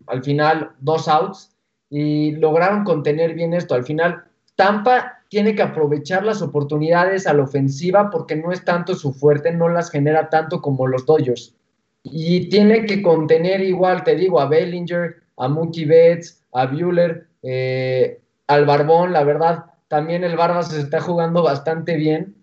[0.07, 1.51] al final dos outs
[1.89, 3.75] y lograron contener bien esto.
[3.75, 4.23] Al final,
[4.55, 9.51] Tampa tiene que aprovechar las oportunidades a la ofensiva porque no es tanto su fuerte,
[9.51, 11.55] no las genera tanto como los Dodgers.
[12.03, 18.21] Y tiene que contener igual, te digo, a Bellinger, a Mookie Betts, a Bueller, eh,
[18.47, 22.35] al Barbón, la verdad, también el Barba se está jugando bastante bien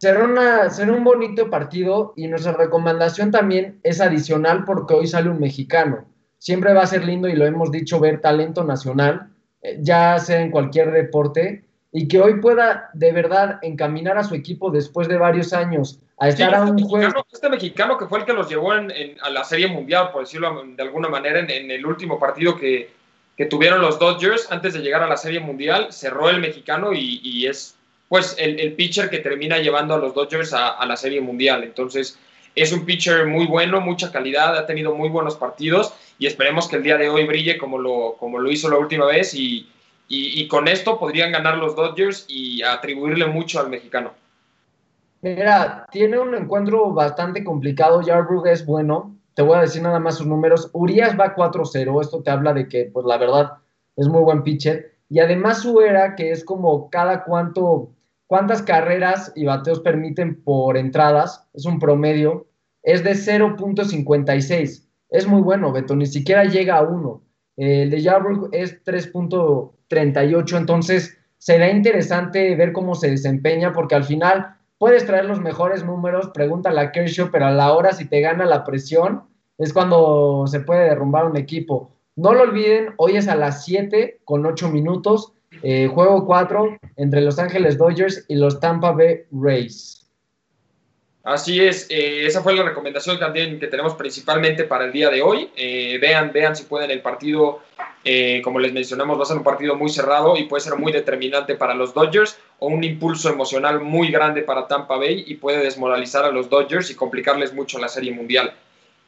[0.00, 5.28] será, una, será un bonito partido y nuestra recomendación también es adicional porque hoy sale
[5.28, 6.06] un mexicano.
[6.38, 9.28] Siempre va a ser lindo y lo hemos dicho ver talento nacional,
[9.60, 14.34] eh, ya sea en cualquier deporte, y que hoy pueda de verdad encaminar a su
[14.34, 17.26] equipo después de varios años a estar a este un juego.
[17.32, 20.62] Este mexicano que fue el que los llevó en, a la Serie Mundial, por decirlo
[20.64, 22.90] de alguna manera, en, el último partido que,
[23.36, 27.20] que, tuvieron los Dodgers antes de llegar a la Serie Mundial, cerró el mexicano y,
[27.24, 27.76] y es
[28.08, 31.62] pues el, pitcher que termina llevando a los Dodgers a, la Serie Mundial.
[31.62, 32.18] Entonces,
[32.56, 36.76] es un pitcher muy bueno, mucha calidad, ha tenido muy buenos partidos y esperemos que
[36.76, 39.68] el día de hoy brille como lo, como lo hizo la última vez y,
[40.48, 44.12] con esto podrían ganar los Dodgers y atribuirle mucho al mexicano.
[45.22, 48.00] Mira, tiene un encuentro bastante complicado.
[48.02, 49.14] Yarbrough es bueno.
[49.34, 50.70] Te voy a decir nada más sus números.
[50.72, 52.00] Urias va 4-0.
[52.00, 53.52] Esto te habla de que, pues la verdad,
[53.96, 54.94] es muy buen pitcher.
[55.08, 57.90] Y además su era, que es como cada cuánto
[58.30, 62.46] cuántas carreras y bateos permiten por entradas, es un promedio,
[62.84, 64.86] es de 0.56.
[65.08, 67.20] Es muy bueno, Beto, ni siquiera llega a 1.
[67.60, 74.54] El de Yarbrough es 3.38, entonces será interesante ver cómo se desempeña, porque al final
[74.78, 78.46] puedes traer los mejores números, pregúntale a Kershaw, pero a la hora si te gana
[78.46, 79.24] la presión,
[79.58, 81.90] es cuando se puede derrumbar un equipo.
[82.16, 85.34] No lo olviden, hoy es a las 7 con 8 minutos.
[85.62, 89.99] Eh, juego 4 entre Los Ángeles Dodgers y los Tampa Bay Rays.
[91.22, 95.50] Así es, eh, esa fue la recomendación que tenemos principalmente para el día de hoy.
[95.54, 97.60] Eh, vean, vean si pueden el partido,
[98.42, 101.54] como les mencionamos, va a ser un partido muy cerrado y puede ser muy determinante
[101.56, 106.24] para los Dodgers o un impulso emocional muy grande para Tampa Bay y puede desmoralizar
[106.24, 108.54] a los Dodgers y complicarles mucho la Serie Mundial.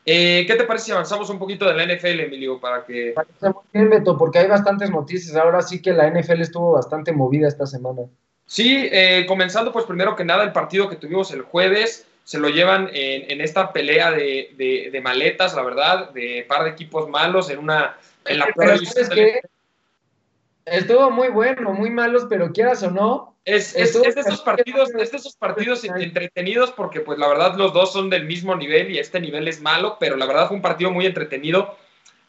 [0.05, 3.12] Eh, ¿Qué te parece si avanzamos un poquito de la NFL, Emilio, para que...
[3.14, 5.37] Parece muy bien, Beto, porque hay bastantes noticias.
[5.37, 8.03] Ahora sí que la NFL estuvo bastante movida esta semana.
[8.47, 12.49] Sí, eh, comenzando pues primero que nada el partido que tuvimos el jueves, se lo
[12.49, 17.97] llevan en, esta pelea de, maletas, la verdad, de par de equipos malos en una...
[18.25, 18.47] En la
[20.65, 25.11] Estuvo muy bueno, muy malos, pero quieras o no, es, es, de esos partidos, es
[25.11, 28.99] de esos partidos entretenidos porque pues la verdad los dos son del mismo nivel y
[28.99, 31.77] este nivel es malo, pero la verdad fue un partido muy entretenido.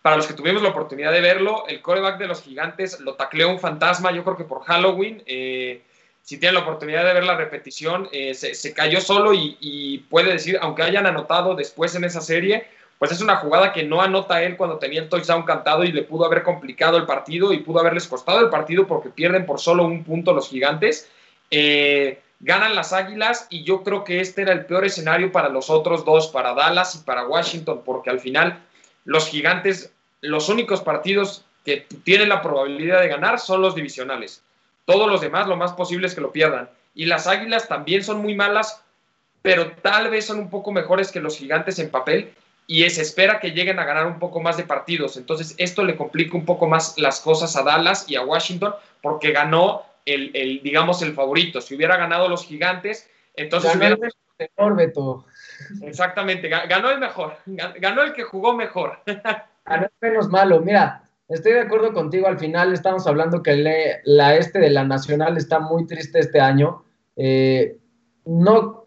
[0.02, 3.50] Para los que tuvimos la oportunidad de verlo, el coreback de los gigantes lo tacleó
[3.50, 5.22] un fantasma, yo creo que por Halloween.
[5.28, 5.84] Eh,
[6.24, 10.32] si tienen la oportunidad de ver la repetición, eh, se, cayó solo y, y, puede
[10.32, 12.66] decir, aunque hayan anotado después en esa serie,
[12.98, 16.04] pues es una jugada que no anota él cuando tenía el touchdown cantado y le
[16.04, 19.84] pudo haber complicado el partido y pudo haberles costado el partido porque pierden por solo
[19.84, 21.10] un punto los gigantes.
[21.52, 25.70] Eh, ganan las Águilas y yo creo que este era el peor escenario para los
[25.70, 28.64] otros dos, para Dallas y para Washington, porque al final
[29.04, 34.43] los gigantes, los únicos partidos que tienen la probabilidad de ganar son los divisionales.
[34.86, 36.70] Todos los demás lo más posible es que lo pierdan.
[36.94, 38.84] Y las Águilas también son muy malas,
[39.42, 42.34] pero tal vez son un poco mejores que los gigantes en papel
[42.68, 45.18] y se espera que lleguen a ganar un poco más de partidos.
[45.18, 49.32] Entonces, esto le complica un poco más las cosas a Dallas y a Washington porque
[49.32, 51.62] ganó el, digamos, el favorito.
[51.62, 55.26] Si hubiera ganado los gigantes, entonces ganó el mejor, Beto.
[55.82, 59.00] Exactamente, ganó el mejor, ganó el que jugó mejor.
[59.66, 60.60] Ganó el menos malo.
[60.60, 62.28] Mira, estoy de acuerdo contigo.
[62.28, 66.84] Al final estamos hablando que la este de la Nacional está muy triste este año.
[67.16, 67.78] Eh,
[68.26, 68.84] no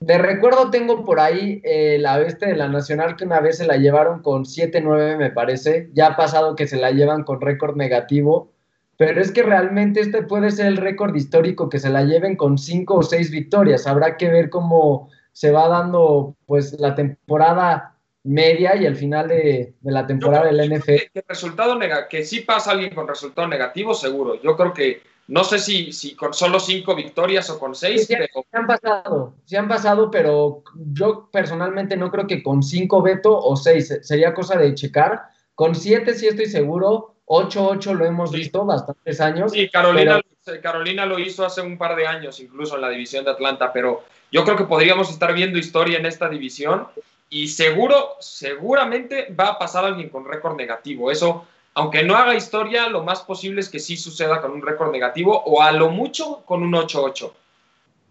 [0.00, 3.66] de recuerdo tengo por ahí eh, la bestia de la Nacional que una vez se
[3.66, 5.90] la llevaron con 7-9, me parece.
[5.94, 8.52] Ya ha pasado que se la llevan con récord negativo.
[8.98, 12.56] Pero es que realmente este puede ser el récord histórico que se la lleven con
[12.56, 13.86] 5 o 6 victorias.
[13.86, 17.95] Habrá que ver cómo se va dando pues la temporada
[18.26, 21.12] media y el final de, la temporada del NFL.
[21.14, 21.78] Que, resultado
[22.10, 24.40] que sí pasa alguien con resultado negativo, seguro.
[24.42, 28.26] Yo creo que No sé si, si con solo cinco victorias o con seis, pero...
[28.50, 30.62] Se han pasado, se han pasado, pero
[30.92, 35.22] yo personalmente no creo que con cinco veto o seis, sería cosa de checar.
[35.54, 39.52] Con siete sí estoy seguro, 8-8 lo hemos visto bastantes años.
[39.52, 40.20] Sí, Carolina,
[40.62, 44.04] Carolina lo hizo hace un par de años, incluso en la división de Atlanta, pero
[44.30, 46.86] yo creo que podríamos estar viendo historia en esta división
[47.28, 51.10] y seguro, seguramente va a pasar alguien con récord negativo.
[51.10, 54.92] Eso, aunque no haga historia, lo más posible es que sí suceda con un récord
[54.92, 57.32] negativo o a lo mucho con un 8-8.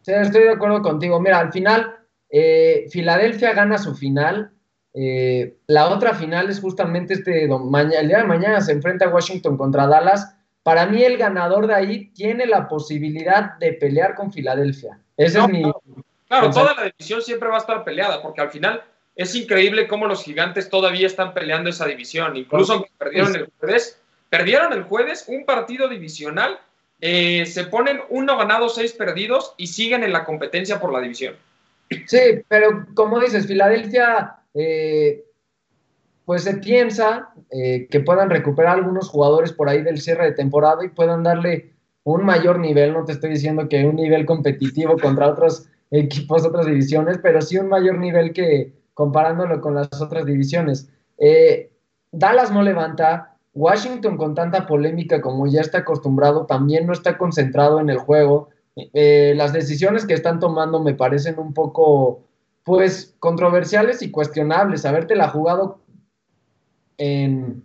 [0.01, 1.19] Sí, estoy de acuerdo contigo.
[1.19, 1.97] Mira, al final,
[2.29, 4.51] eh, Filadelfia gana su final.
[4.93, 9.87] Eh, la otra final es justamente este, el día de mañana se enfrenta Washington contra
[9.87, 10.35] Dallas.
[10.61, 14.99] Para mí el ganador de ahí tiene la posibilidad de pelear con Filadelfia.
[15.15, 15.63] Ese es mi...
[16.27, 18.83] Claro, toda la división siempre va a estar peleada, porque al final
[19.15, 22.35] es increíble cómo los gigantes todavía están peleando esa división.
[22.35, 26.59] Incluso aunque perdieron el jueves, perdieron el jueves un partido divisional,
[27.01, 31.35] eh, se ponen uno ganado, seis perdidos y siguen en la competencia por la división.
[32.07, 35.23] Sí, pero como dices, Filadelfia, eh,
[36.25, 40.83] pues se piensa eh, que puedan recuperar algunos jugadores por ahí del cierre de temporada
[40.83, 41.71] y puedan darle
[42.03, 42.93] un mayor nivel.
[42.93, 47.57] No te estoy diciendo que un nivel competitivo contra otros equipos, otras divisiones, pero sí
[47.57, 50.89] un mayor nivel que, comparándolo con las otras divisiones.
[51.19, 51.69] Eh,
[52.11, 57.79] Dallas no levanta, Washington con tanta polémica como ya está acostumbrado, también no está concentrado
[57.79, 58.49] en el juego.
[58.75, 62.23] Eh, las decisiones que están tomando me parecen un poco,
[62.63, 64.85] pues, controversiales y cuestionables.
[64.85, 65.79] Habértela jugado
[66.97, 67.63] en,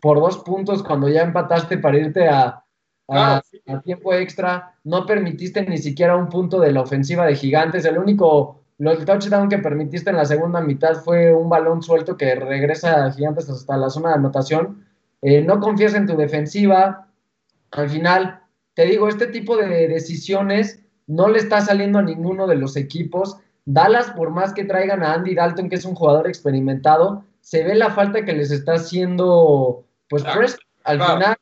[0.00, 2.64] por dos puntos cuando ya empataste para irte a,
[3.08, 3.42] a,
[3.84, 7.84] tiempo extra, no permitiste ni siquiera un punto de la ofensiva de Gigantes.
[7.84, 12.34] El único el touchdown que permitiste en la segunda mitad fue un balón suelto que
[12.36, 14.86] regresa a Gigantes hasta la zona de anotación.
[15.20, 17.08] Eh, no confías en tu defensiva.
[17.72, 18.40] Al final,
[18.74, 23.38] te digo, este tipo de decisiones no le está saliendo a ninguno de los equipos.
[23.64, 27.74] Dallas, por más que traigan a Andy Dalton, que es un jugador experimentado, se ve
[27.74, 31.36] la falta que les está haciendo, pues, al final,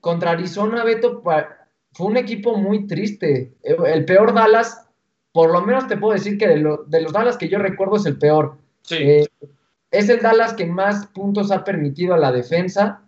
[0.00, 1.22] contra Arizona, Beto,
[1.92, 3.54] fue un equipo muy triste.
[3.62, 4.83] El peor Dallas
[5.34, 8.16] por lo menos te puedo decir que de, los Dallas que yo recuerdo es el
[8.16, 8.56] peor.
[8.90, 9.26] Eh,
[9.90, 13.02] es el Dallas que más puntos ha permitido a la defensa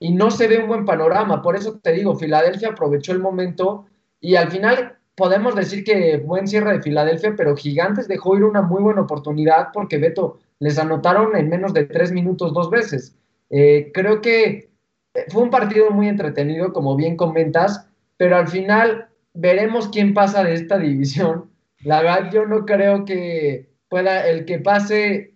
[0.00, 1.40] y no se ve un buen panorama.
[1.40, 3.86] Por eso te digo, Filadelfia aprovechó el momento
[4.20, 8.62] y al final podemos decir que buen cierre de Filadelfia, pero Gigantes dejó ir una
[8.62, 13.14] muy buena oportunidad porque Beto les anotaron en menos de tres minutos dos veces.
[13.50, 14.68] Eh, creo que
[15.28, 20.54] fue un partido muy entretenido, como bien comentas, pero al final veremos quién pasa de
[20.54, 21.51] esta división
[21.84, 25.34] la verdad, yo no creo que pueda, el que pase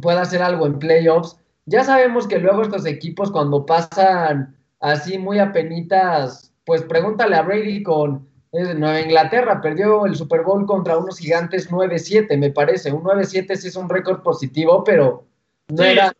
[0.00, 1.36] pueda hacer algo en playoffs.
[1.66, 7.82] Ya sabemos que luego estos equipos cuando pasan así muy apenitas, pues pregúntale a Brady
[7.82, 12.92] con Nueva Inglaterra, perdió el Super Bowl contra unos gigantes 9-7, me parece.
[12.92, 15.24] Un 9-7 sí es un récord positivo, pero
[15.68, 16.12] no era...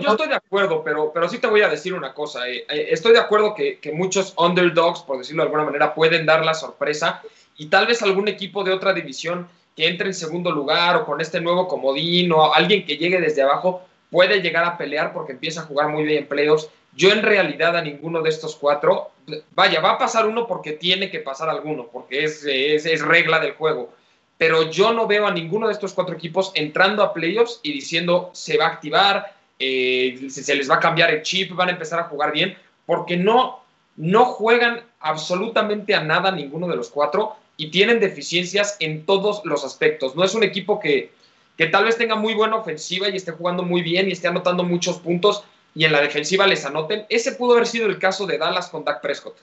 [0.00, 2.48] Yo estoy, de acuerdo, pero, pero sí te voy a decir una cosa.
[2.48, 6.24] Eh, eh, estoy de acuerdo que, que, muchos underdogs, por decirlo de alguna manera, pueden
[6.24, 7.22] dar la sorpresa
[7.58, 11.20] y tal vez algún equipo de otra división que entre en segundo lugar o con
[11.20, 15.60] este nuevo comodín o alguien que llegue desde abajo puede llegar a pelear porque empieza
[15.60, 16.68] a jugar muy bien en playoffs.
[16.94, 19.10] Yo en realidad a ninguno de estos cuatro,
[19.54, 23.52] vaya, va a pasar uno porque tiene que pasar alguno, porque es, es, regla del
[23.52, 23.92] juego.
[24.36, 28.30] Pero yo no veo a ninguno de estos cuatro equipos entrando a playoffs y diciendo
[28.32, 31.98] se va a activar, eh, se les va a cambiar el chip, van a empezar
[32.00, 33.60] a jugar bien, porque no,
[33.96, 39.64] no juegan absolutamente a nada ninguno de los cuatro y tienen deficiencias en todos los
[39.64, 40.16] aspectos.
[40.16, 41.10] No es un equipo que,
[41.58, 44.62] que tal vez tenga muy buena ofensiva y esté jugando muy bien y esté anotando
[44.62, 45.42] muchos puntos
[45.74, 47.04] y en la defensiva les anoten.
[47.08, 49.36] Ese pudo haber sido el caso de Dallas con Dak Prescott.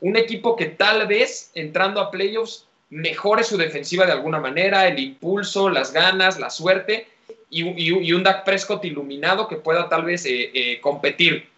[0.00, 5.00] Un equipo que tal vez entrando a playoffs mejore su defensiva de alguna manera, el
[5.00, 7.08] impulso, las ganas, la suerte
[7.50, 11.48] y, y, un Dak Prescott iluminado que pueda tal vez eh, eh, competir.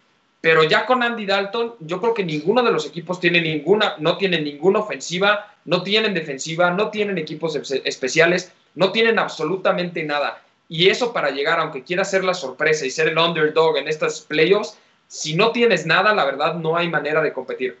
[0.41, 4.17] Pero ya con Andy Dalton, yo creo que ninguno de los equipos tiene ninguna, no
[4.17, 10.41] tiene ninguna ofensiva, no tienen defensiva, no tienen equipos especiales, no tienen absolutamente nada.
[10.69, 14.21] Y eso para llegar, aunque quiera ser la sorpresa y ser el underdog en estos
[14.21, 14.77] playoffs,
[15.07, 17.77] si no tienes nada, la verdad no hay manera de competir.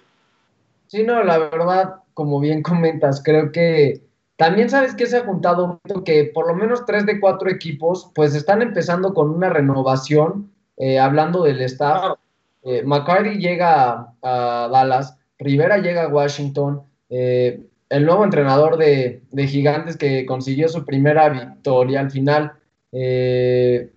[0.87, 4.01] Sí, no, la verdad, como bien comentas, creo que
[4.35, 8.33] también sabes que se ha juntado que por lo menos tres de cuatro equipos pues
[8.33, 12.17] están empezando con una renovación, eh, hablando del staff.
[12.63, 12.83] Eh,
[13.37, 20.67] llega a, Dallas, Rivera llega a Washington, eh, el nuevo entrenador de, Gigantes que consiguió
[20.67, 22.53] su primera victoria al final.
[22.91, 23.89] Eh,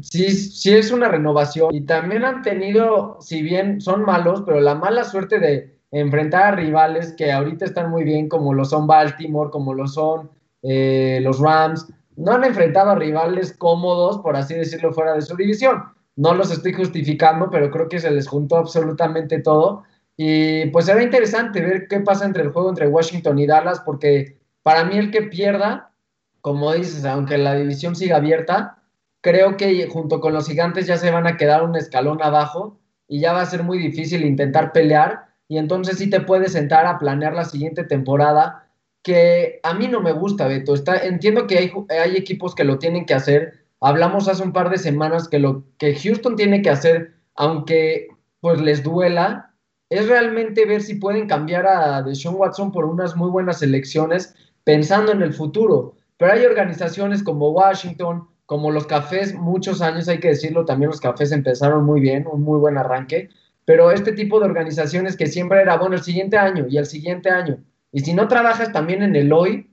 [0.00, 4.74] sí, sí es una renovación y también han tenido, si bien son malos, pero la
[4.74, 9.50] mala suerte de enfrentar a rivales que ahorita están muy bien, como lo son Baltimore,
[9.50, 10.30] como lo son
[10.62, 11.92] eh, los Rams.
[12.16, 15.82] No han enfrentado a rivales cómodos, por así decirlo, fuera de su división.
[16.16, 19.84] No los estoy justificando, pero creo que se les juntó absolutamente todo.
[20.16, 24.38] Y pues será interesante ver qué pasa entre el juego entre Washington y Dallas, porque
[24.62, 25.92] para mí el que pierda,
[26.40, 28.82] como dices, aunque la división siga abierta,
[29.20, 33.20] creo que junto con los gigantes ya se van a quedar un escalón abajo y
[33.20, 36.98] ya va a ser muy difícil intentar pelear y entonces sí te puedes sentar a
[36.98, 38.68] planear la siguiente temporada,
[39.02, 40.74] que a mí no me gusta, Beto.
[40.74, 43.65] Está, entiendo que hay, hay equipos que lo tienen que hacer.
[43.80, 48.08] Hablamos hace un par de semanas que lo que Houston tiene que hacer, aunque
[48.40, 49.54] pues les duela,
[49.90, 55.12] es realmente ver si pueden cambiar a Deshaun Watson por unas muy buenas elecciones pensando
[55.12, 55.94] en el futuro.
[56.16, 61.00] Pero hay organizaciones como Washington, como los cafés, muchos años hay que decirlo, también los
[61.00, 63.28] cafés empezaron muy bien, un muy buen arranque,
[63.64, 67.28] pero este tipo de organizaciones que siempre era, bueno, el siguiente año y el siguiente
[67.28, 67.58] año,
[67.92, 69.70] y si no trabajas también en el hoy,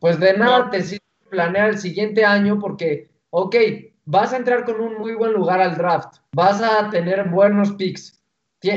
[0.00, 3.56] pues de nada te sirve planear el siguiente año porque, ok,
[4.04, 8.22] vas a entrar con un muy buen lugar al draft, vas a tener buenos picks,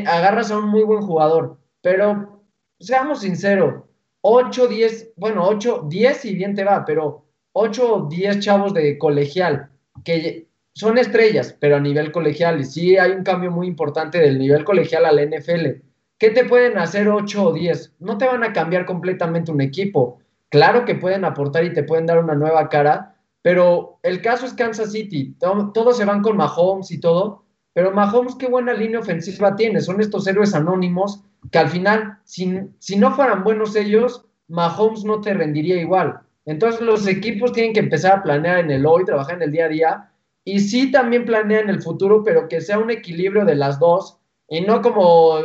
[0.07, 2.43] agarras a un muy buen jugador, pero
[2.79, 3.83] seamos sinceros,
[4.21, 8.97] 8, 10, bueno, 8, 10 y bien te va, pero 8 o 10 chavos de
[8.97, 9.69] colegial
[10.03, 14.39] que son estrellas, pero a nivel colegial, y sí hay un cambio muy importante del
[14.39, 15.81] nivel colegial al NFL.
[16.17, 17.95] ¿Qué te pueden hacer 8 o 10?
[17.99, 20.19] No te van a cambiar completamente un equipo.
[20.49, 24.53] Claro que pueden aportar y te pueden dar una nueva cara, pero el caso es
[24.53, 25.35] Kansas City.
[25.39, 29.81] Todos se van con Mahomes y todo, pero Mahomes, qué buena línea ofensiva tiene.
[29.81, 35.21] Son estos héroes anónimos que al final, si, si no fueran buenos ellos, Mahomes no
[35.21, 36.19] te rendiría igual.
[36.45, 39.65] Entonces los equipos tienen que empezar a planear en el hoy, trabajar en el día
[39.65, 40.11] a día
[40.43, 44.17] y sí también planean el futuro, pero que sea un equilibrio de las dos
[44.47, 45.35] y no como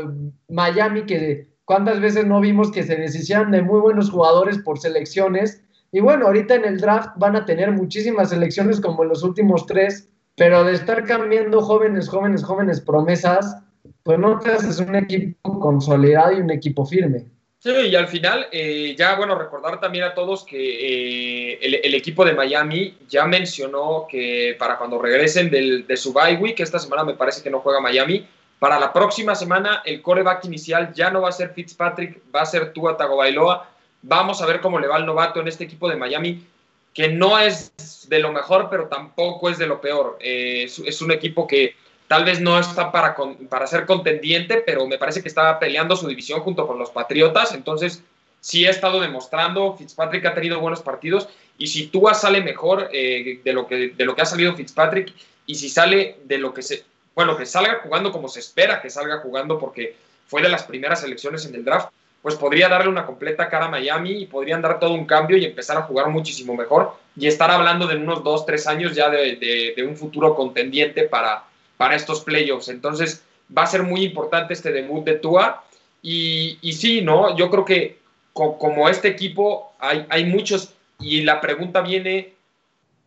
[0.49, 5.62] Miami que cuántas veces no vimos que se deshicieran de muy buenos jugadores por selecciones
[5.95, 9.64] y bueno, ahorita en el draft van a tener muchísimas selecciones como en los últimos
[9.64, 13.59] tres, pero de estar cambiando jóvenes, jóvenes, jóvenes promesas,
[14.03, 17.26] pues no te haces un equipo consolidado y un equipo firme.
[17.61, 22.24] Sí, y al final, eh, ya bueno, recordar también a todos que eh, el, equipo
[22.24, 27.05] de Miami ya mencionó que para cuando regresen del, de su bye week, esta semana
[27.05, 28.26] me parece que no juega Miami,
[28.59, 32.47] para la próxima semana el coreback inicial ya no va a ser Fitzpatrick, va a
[32.47, 33.74] ser Tua Tagovailoa.
[34.07, 36.46] Vamos a ver cómo le va al novato en este equipo de Miami,
[36.92, 37.72] que no es
[38.09, 40.18] de lo mejor, pero tampoco es de lo peor.
[40.20, 41.74] Eh, es un equipo que
[42.07, 43.16] Tal vez no está para,
[43.48, 47.55] para ser contendiente, pero me parece que está peleando su división junto con los Patriotas.
[47.55, 48.02] Entonces,
[48.40, 49.74] sí ha estado demostrando.
[49.76, 51.28] Fitzpatrick ha tenido buenos partidos.
[51.57, 55.14] Y si Tua sale mejor eh, de, lo que, de lo que ha salido Fitzpatrick,
[55.46, 56.84] y si sale de lo que se.
[57.14, 59.96] Bueno, que salga jugando como se espera que salga jugando, porque
[60.26, 61.90] fue de las primeras elecciones en el draft,
[62.25, 65.45] pues podría darle una completa cara a Miami y podrían dar todo un cambio y
[65.45, 69.37] empezar a jugar muchísimo mejor y estar hablando de unos dos, tres años ya de,
[69.77, 71.45] de un futuro contendiente para,
[71.77, 72.68] para estos playoffs.
[72.68, 73.22] Entonces
[73.57, 75.64] va a ser muy importante este debut de Tua.
[76.03, 77.37] Y, y sí, ¿no?
[77.37, 77.99] Yo creo que
[78.33, 82.33] como este equipo hay, hay muchos y la pregunta viene,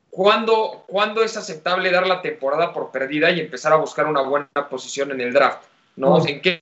[0.10, 4.48] ¿cuándo, ¿cuándo es aceptable dar la temporada por perdida y empezar a buscar una buena
[4.70, 5.64] posición en el draft?
[5.96, 6.26] ¿no?
[6.26, 6.62] ¿En qué,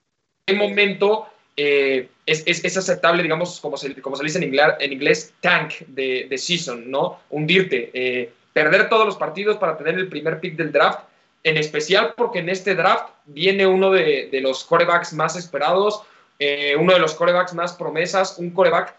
[0.56, 1.28] momento
[1.58, 6.38] eh, es, es, aceptable, digamos, como se, como se dice en inglés, tank de, de
[6.38, 7.20] season, ¿no?
[7.30, 10.99] Hundirte, eh, perder todos los partidos para tener el primer pick del draft
[11.45, 16.01] en especial porque en este draft viene uno de, los corebacks más esperados,
[16.39, 18.95] eh, uno de los corebacks más promesas, un coreback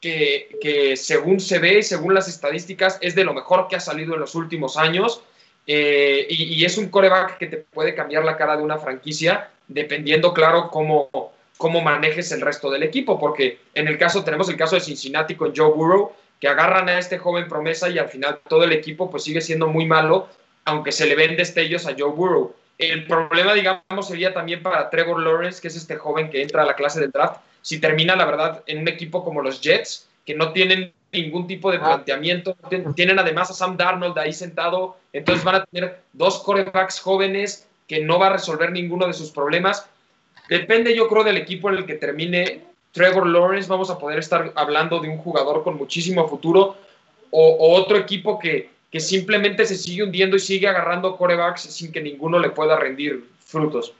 [0.00, 4.20] que, según se ve, según las estadísticas, es de lo mejor que ha salido en
[4.20, 5.22] los últimos años.
[5.66, 10.32] Eh, y, es un coreback que te puede cambiar la cara de una franquicia dependiendo,
[10.32, 14.76] claro, cómo, cómo manejes el resto del equipo, porque en el caso, tenemos el caso
[14.76, 18.64] de Cincinnati con Joe Burrow, que agarran a este joven promesa y al final todo
[18.64, 20.28] el equipo pues sigue siendo muy malo
[20.68, 22.54] aunque se le ven destellos a Joe Burrow.
[22.76, 26.66] El problema, digamos, sería también para Trevor Lawrence, que es este joven que entra a
[26.66, 30.34] la clase del draft, si termina, la verdad, en un equipo como los Jets, que
[30.34, 31.84] no tienen ningún tipo de ah.
[31.84, 32.54] planteamiento,
[32.94, 38.00] tienen además a Sam Darnold ahí sentado, entonces van a tener dos corebacks jóvenes que
[38.00, 39.88] no va a resolver ninguno de sus problemas.
[40.48, 44.52] Depende, yo creo, del equipo en el que termine Trevor Lawrence, vamos a poder estar
[44.54, 46.76] hablando de un jugador con muchísimo futuro
[47.30, 52.38] o otro equipo que simplemente se sigue hundiendo y sigue agarrando corebacks sin que ninguno
[52.38, 53.92] le pueda rendir frutos.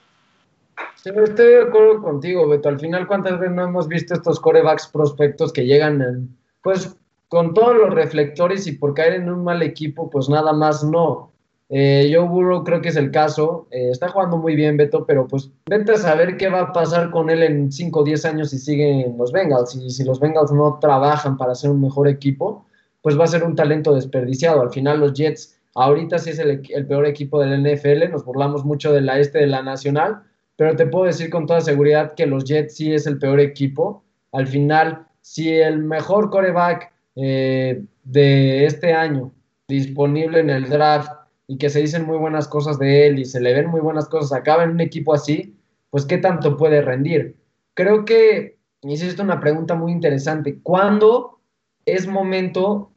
[1.05, 2.69] estoy de acuerdo contigo, Beto.
[2.69, 6.29] Al final, ¿cuántas veces no hemos visto estos corebacks prospectos que llegan,
[6.63, 6.97] pues,
[7.29, 11.31] con todos los reflectores y por caer en un mal equipo, pues nada más no.
[11.71, 13.66] Eh, Joe Burrow creo que es el caso.
[13.71, 17.11] Eh, está jugando muy bien, Beto, pero pues vente a saber qué va a pasar
[17.11, 19.75] con él en 5 o 10 años si siguen los Bengals.
[19.75, 22.64] Y si los Bengals no trabajan para ser un mejor equipo,
[23.03, 24.62] pues va a ser un talento desperdiciado.
[24.62, 28.64] Al final los Jets, ahorita sí es el, el peor equipo del NFL, nos burlamos
[28.64, 30.23] mucho de la este de la nacional,
[30.57, 34.03] pero te puedo decir con toda seguridad que los Jets sí es el peor equipo.
[34.33, 39.33] Al final, si el mejor coreback eh, de este año
[39.69, 41.11] disponible en el draft
[41.49, 44.09] y que se dicen muy buenas cosas de él y se le ven muy buenas
[44.09, 45.59] cosas, acaba en un equipo así,
[45.91, 47.37] pues qué tanto puede rendir.
[47.73, 50.61] Creo que hiciste una pregunta muy interesante.
[50.63, 51.41] ¿Cuándo
[51.87, 52.93] es momento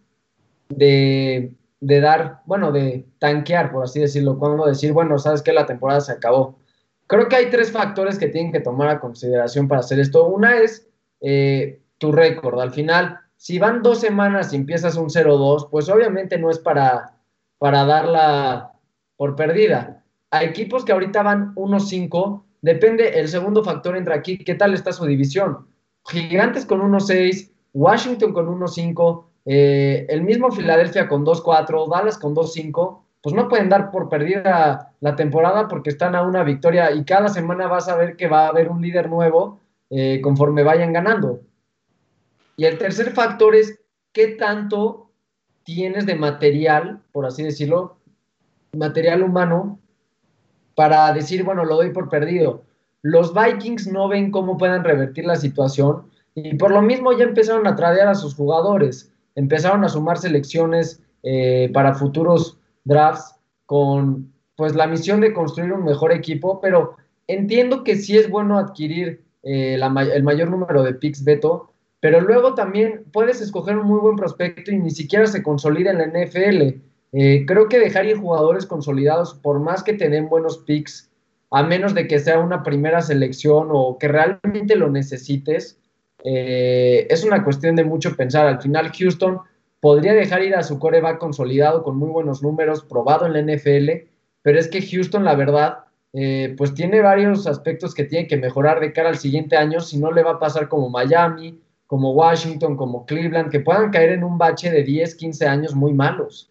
[0.68, 4.38] de, dar, bueno, de tanquear, por así decirlo?
[4.38, 6.60] ¿Cuándo decir, bueno, sabes que la temporada se acabó?
[7.08, 10.28] Creo que hay tres factores que tienen que tomar a consideración para hacer esto.
[10.28, 10.90] Una es
[11.22, 12.60] eh, tu récord.
[12.60, 17.21] Al final, si van dos semanas y empiezas un 0-2, pues obviamente no es para
[17.62, 18.72] para darla
[19.18, 20.04] por perdida.
[20.32, 24.92] A equipos que ahorita van 1-5, depende, el segundo factor entra aquí, ¿qué tal está
[24.92, 25.68] su división?
[26.08, 33.04] Gigantes con 1-6, Washington con 1-5, eh, el mismo Filadelfia con 2-4, Dallas con 2-5,
[33.22, 37.30] pues no pueden dar por perdida la temporada porque están a una victoria y cada
[37.30, 39.60] semana vas a ver que va a haber un líder nuevo
[39.92, 41.42] eh, conforme vayan ganando.
[42.58, 43.80] Y el tercer factor es
[44.14, 45.01] qué tanto
[45.76, 47.98] tienes de material, por así decirlo,
[48.74, 49.80] material humano,
[50.76, 52.64] para decir, bueno, lo doy por perdido.
[53.02, 56.04] Los Vikings no ven cómo pueden revertir la situación
[56.36, 61.02] y por lo mismo ya empezaron a tradear a sus jugadores, empezaron a sumar selecciones
[61.24, 66.96] eh, para futuros drafts con pues la misión de construir un mejor equipo, pero
[67.28, 71.72] entiendo que sí es bueno adquirir eh, el mayor número de picks, Beto,
[72.02, 76.00] pero luego también puedes escoger un muy buen prospecto y ni siquiera se consolida en
[76.00, 76.82] la NFL.
[77.14, 81.10] Eh, creo que dejar ir jugadores consolidados, por más que te den buenos picks,
[81.52, 85.80] a menos de que sea una primera selección o que realmente lo necesites,
[86.24, 88.48] eh, es una cuestión de mucho pensar.
[88.48, 89.40] Al final, Houston
[89.80, 94.08] podría dejar ir a su coreback consolidado con muy buenos números, probado en la NFL,
[94.42, 95.80] pero es que Houston, la verdad,
[96.14, 100.00] eh, pues tiene varios aspectos que tiene que mejorar de cara al siguiente año, si
[100.00, 101.60] no le va a pasar como Miami,
[101.92, 105.92] como Washington, como Cleveland, que puedan caer en un bache de 10, 15 años muy
[105.92, 106.50] malos.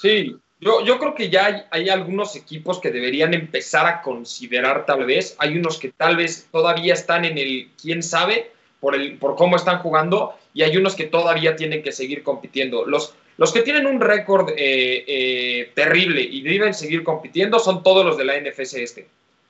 [0.00, 5.06] Sí, yo, yo creo que ya hay, algunos equipos que deberían empezar a considerar tal
[5.06, 9.34] vez, hay unos que tal vez todavía están en el quién sabe por, el, por
[9.34, 12.86] cómo están jugando y hay unos que todavía tienen que seguir compitiendo.
[12.86, 18.06] Los, los que tienen un récord eh, eh, terrible y deben seguir compitiendo son todos
[18.06, 19.08] los de la NFC este.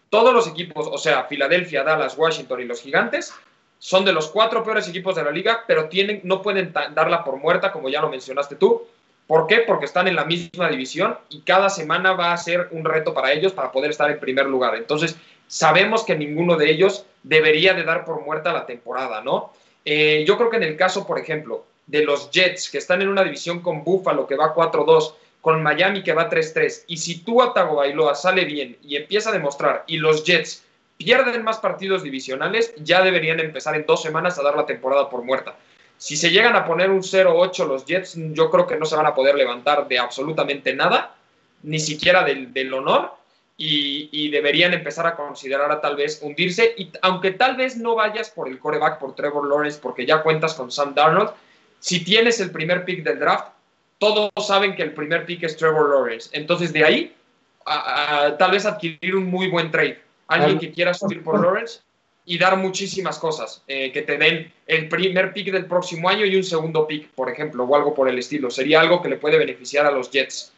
[0.09, 3.35] Todos los equipos, o sea, Filadelfia, Dallas, Washington y los Gigantes,
[3.81, 7.39] son de los cuatro peores equipos de la liga, pero tienen, no pueden darla por
[7.39, 8.87] muerta, como ya lo mencionaste tú.
[9.27, 9.65] ¿Por qué?
[9.67, 13.33] Porque están en la misma división y cada semana va a ser un reto para
[13.33, 14.75] ellos para poder estar en primer lugar.
[14.75, 15.17] Entonces,
[15.47, 19.53] sabemos que ninguno de ellos debería de dar por muerta la temporada, ¿no?
[19.85, 23.09] Eh, yo creo que en el caso, por ejemplo, de los Jets, que están en
[23.09, 27.37] una división con Buffalo, que va 4-2, con Miami, que va 3-3, y si tú,
[27.37, 30.65] Bailoa sale bien y empieza a demostrar, y los Jets
[31.01, 35.25] pierden más partidos divisionales, ya deberían empezar en dos semanas a dar la temporada por
[35.25, 35.57] muerta.
[35.97, 39.07] Si se llegan a poner un 0-8 los Jets, yo creo que no se van
[39.07, 41.17] a poder levantar de absolutamente nada,
[41.63, 43.15] ni siquiera del, honor,
[43.57, 46.75] y, deberían empezar a considerar a tal vez hundirse.
[46.77, 50.53] Y aunque tal vez no vayas por el coreback, por Trevor Lawrence, porque ya cuentas
[50.53, 51.31] con Sam Darnold,
[51.79, 53.49] si tienes el primer pick del draft,
[53.99, 56.29] todos saben que el primer pick es Trevor Lawrence.
[56.33, 57.17] Entonces, de ahí,
[58.39, 61.81] tal vez adquirir un muy buen trade alguien que quiera subir por Lawrence
[62.25, 66.37] y dar muchísimas cosas, eh, que te den el primer pick del próximo año y
[66.37, 68.51] un segundo pick, por ejemplo, o algo por el estilo.
[68.51, 70.53] Sería algo que le puede beneficiar a los Jets.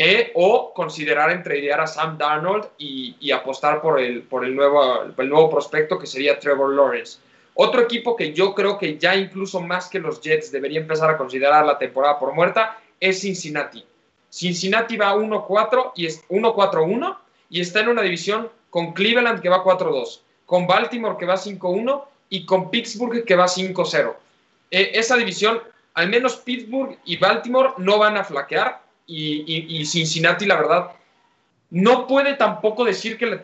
[0.00, 5.28] Eh, o considerar entregar a Sam Darnold y, apostar por, el, por el, nuevo, el
[5.28, 7.18] nuevo prospecto que sería Trevor Lawrence.
[7.54, 11.16] Otro equipo que yo creo que ya incluso más que los Jets debería empezar a
[11.16, 13.84] considerar la temporada por muerta es Cincinnati.
[14.30, 17.16] Cincinnati va 1-4 y es 1-4-1
[17.50, 22.04] y está en una división con Cleveland que va 4-2, con Baltimore que va 5-1
[22.30, 24.14] y con Pittsburgh que va 5-0.
[24.70, 25.60] Eh, esa división,
[25.94, 30.90] al menos Pittsburgh y Baltimore no van a flaquear y, Cincinnati, la verdad,
[31.70, 33.40] no puede tampoco decir que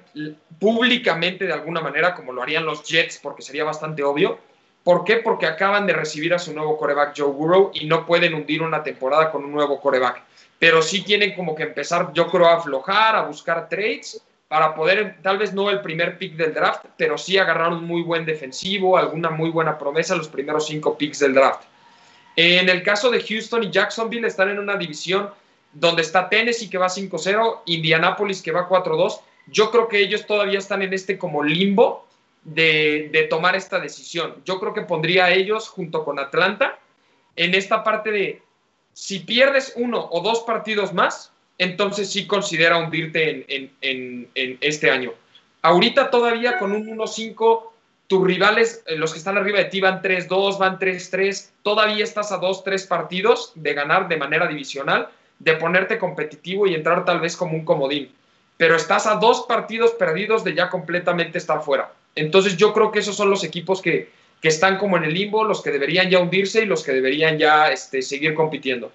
[0.58, 4.38] públicamente de alguna manera, como lo harían los Jets, porque sería bastante obvio.
[4.82, 5.16] ¿Por qué?
[5.16, 8.82] Porque acaban de recibir a su nuevo coreback Joe Burrow y no pueden hundir una
[8.82, 10.22] temporada con un nuevo coreback.
[10.58, 14.22] Pero sí tienen como que empezar, yo creo, a aflojar, a buscar trades
[14.54, 18.02] para poder, tal vez no el primer pick del draft, pero sí agarrar un muy
[18.02, 21.64] buen defensivo, alguna muy buena promesa, los primeros cinco picks del draft.
[22.36, 25.28] En el caso de Houston y Jacksonville están en una división
[25.72, 29.22] donde está Tennessee que va 5-0, Indianapolis que va 4-2.
[29.48, 32.06] Yo creo que ellos todavía están en este como limbo
[32.44, 34.36] de, de, tomar esta decisión.
[34.44, 36.78] Yo creo que pondría a ellos junto con Atlanta
[37.34, 38.42] en esta parte de
[38.92, 45.12] si pierdes uno o dos partidos más, entonces sí considera hundirte en, este año.
[45.62, 47.62] Ahorita todavía con un 1-5,
[48.06, 52.32] tus rivales, eh, los que están arriba de ti, van 3-2, van 3-3, todavía estás
[52.32, 57.36] a 2-3 partidos de ganar de manera divisional, de ponerte competitivo y entrar tal vez
[57.36, 58.10] como un comodín.
[58.56, 61.92] Pero estás a dos partidos perdidos de ya completamente estar fuera.
[62.14, 65.42] Entonces yo creo que esos son los equipos que, que están como en el limbo,
[65.44, 68.92] los que deberían ya hundirse y los que deberían ya este, seguir compitiendo.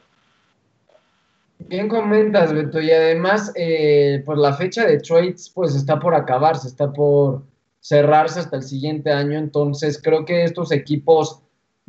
[1.67, 6.69] Bien comentas, Beto, y además, eh, pues la fecha de trades pues está por acabarse,
[6.69, 7.43] está por
[7.81, 11.41] cerrarse hasta el siguiente año, entonces creo que estos equipos,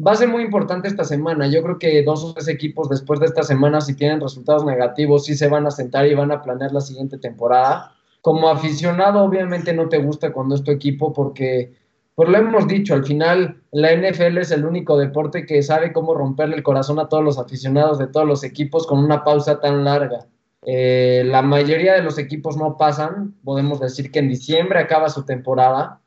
[0.05, 3.21] va a ser muy importante esta semana, yo creo que dos o tres equipos después
[3.21, 6.43] de esta semana, si tienen resultados negativos, sí se van a sentar y van a
[6.43, 7.95] planear la siguiente temporada.
[8.23, 11.73] Como aficionado, obviamente no te gusta cuando es tu equipo porque
[12.15, 16.15] pues lo hemos dicho, al final la NFL es el único deporte que sabe cómo
[16.15, 19.85] romperle el corazón a todos los aficionados de todos los equipos con una pausa tan
[19.85, 20.27] larga.
[20.67, 25.25] Eh, la mayoría de los equipos no pasan, podemos decir que en diciembre acaba su
[25.25, 26.01] temporada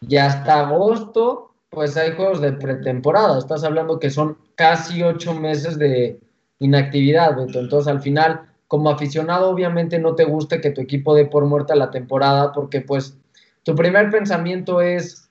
[0.00, 5.78] y hasta agosto pues hay juegos de pretemporada, estás hablando que son casi ocho meses
[5.78, 6.18] de
[6.58, 11.44] inactividad, entonces al final como aficionado obviamente no te gusta que tu equipo dé por
[11.44, 13.19] muerta la temporada porque pues
[13.62, 15.30] tu primer pensamiento es,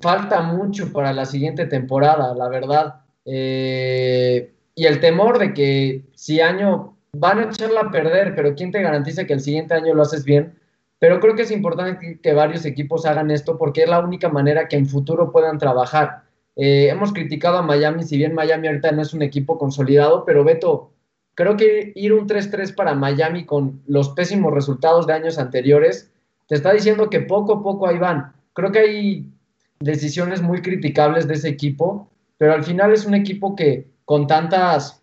[0.00, 2.96] falta mucho para la siguiente temporada, la verdad.
[3.24, 8.72] Eh, y el temor de que si año van a echarla a perder, pero ¿quién
[8.72, 10.58] te garantiza que el siguiente año lo haces bien?
[10.98, 14.68] Pero creo que es importante que, varios equipos hagan esto porque es la única manera
[14.68, 16.22] que en futuro puedan trabajar.
[16.56, 20.44] Eh, hemos criticado a Miami, si bien Miami ahorita no es un equipo consolidado, pero
[20.44, 20.92] Beto,
[21.34, 26.13] creo que ir un 3-3 para Miami con los pésimos resultados de años anteriores
[26.46, 28.32] te está diciendo que poco a poco ahí van.
[28.52, 29.32] Creo que hay
[29.80, 35.02] decisiones muy criticables de ese equipo, pero al final es un equipo que con tantas,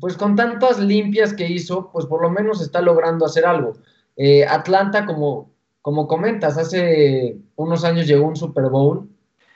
[0.00, 3.74] pues con tantas limpias que hizo, pues por lo menos está logrando hacer algo.
[4.16, 5.50] Eh, Atlanta, como,
[5.82, 9.08] como comentas, hace unos años llegó un Super Bowl,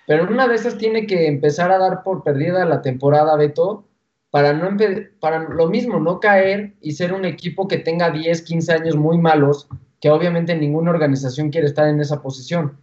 [0.06, 3.84] pero una de esas tiene que empezar a dar por perdida la temporada, Beto,
[4.30, 4.76] para, no
[5.18, 9.18] para lo mismo, no caer y ser un equipo que tenga 10, 15 años muy
[9.18, 9.68] malos
[10.00, 12.78] que obviamente ninguna organización quiere estar en esa posición.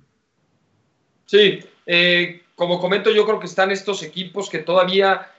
[1.26, 5.32] Sí, eh, como comento, yo creo que están estos equipos que todavía,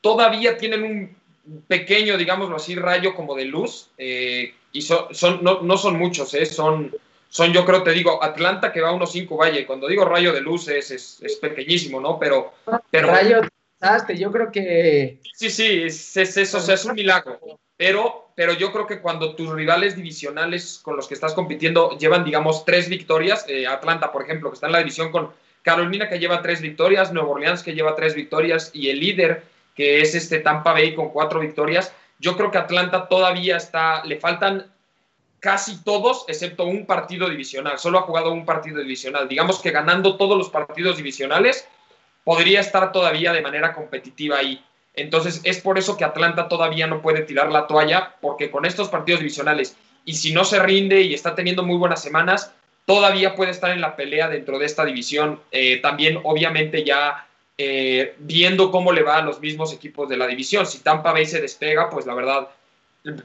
[0.00, 5.08] todavía tienen un pequeño, digámoslo así, rayo como de luz, eh, y son,
[5.42, 6.94] no, son muchos, eh, son,
[7.28, 10.04] son, yo creo, te digo, Atlanta que va a unos 5, vaya, y cuando digo
[10.04, 12.18] rayo de luz es, es, pequeñísimo, ¿no?
[12.18, 12.54] Pero,
[12.90, 13.08] pero...
[13.08, 13.42] Rayo,
[14.16, 15.20] yo creo que...
[15.34, 17.38] Sí, sí, es, es eso, es un milagro,
[17.76, 22.22] pero pero yo creo que cuando tus rivales divisionales con los que estás compitiendo llevan,
[22.22, 25.30] digamos, tres victorias, eh, Atlanta, por ejemplo, que está en la división con
[25.62, 29.42] Carolina, que lleva tres victorias, Nueva Orleans, que lleva tres victorias, y el líder,
[29.74, 34.20] que es este Tampa Bay, con cuatro victorias, yo creo que Atlanta todavía está, le
[34.20, 34.70] faltan
[35.40, 39.28] casi todos, excepto un partido divisional, solo ha jugado un partido divisional.
[39.28, 41.66] Digamos que ganando todos los partidos divisionales,
[42.22, 44.62] podría estar todavía de manera competitiva ahí.
[44.96, 48.88] Entonces es por eso que Atlanta todavía no puede tirar la toalla, porque con estos
[48.88, 49.76] partidos divisionales,
[50.06, 52.52] y si no se rinde y está teniendo muy buenas semanas,
[52.86, 55.40] todavía puede estar en la pelea dentro de esta división.
[55.50, 57.26] Eh, también, obviamente, ya
[57.58, 60.66] eh, viendo cómo le va a los mismos equipos de la división.
[60.66, 62.48] Si Tampa Bay se despega, pues la verdad,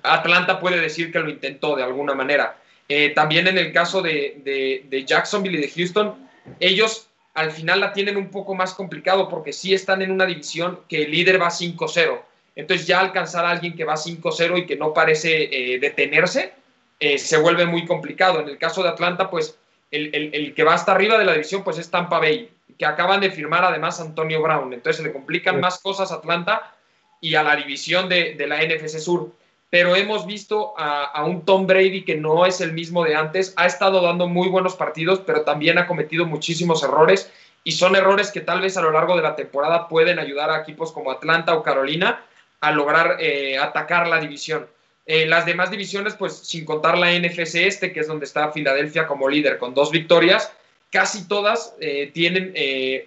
[0.03, 2.57] Atlanta puede decir que lo intentó de alguna manera.
[2.89, 7.93] Eh, también en el caso de, de Jacksonville y de Houston, ellos al final la
[7.93, 11.49] tienen un poco más complicado porque sí están en una división que el líder va
[11.49, 12.21] 5-0.
[12.55, 16.53] Entonces ya alcanzar a alguien que va 5-0 y que no parece eh, detenerse,
[16.99, 18.41] eh, se vuelve muy complicado.
[18.41, 19.57] En el caso de Atlanta, pues
[19.89, 23.31] el, que va hasta arriba de la división, pues es Tampa Bay, que acaban de
[23.31, 24.73] firmar además Antonio Brown.
[24.73, 26.75] Entonces se le complican más cosas a Atlanta
[27.21, 29.31] y a la división de, de la NFC Sur
[29.71, 33.65] pero hemos visto a, un Tom Brady que no es el mismo de antes, ha
[33.65, 37.31] estado dando muy buenos partidos, pero también ha cometido muchísimos errores
[37.63, 40.59] y son errores que tal vez a lo largo de la temporada pueden ayudar a
[40.59, 42.21] equipos como Atlanta o Carolina
[42.59, 44.67] a lograr eh, atacar la división.
[45.05, 49.07] Eh, las demás divisiones, pues sin contar la NFC este, que es donde está Filadelfia
[49.07, 50.51] como líder con dos victorias,
[50.89, 52.53] casi todas eh, tienen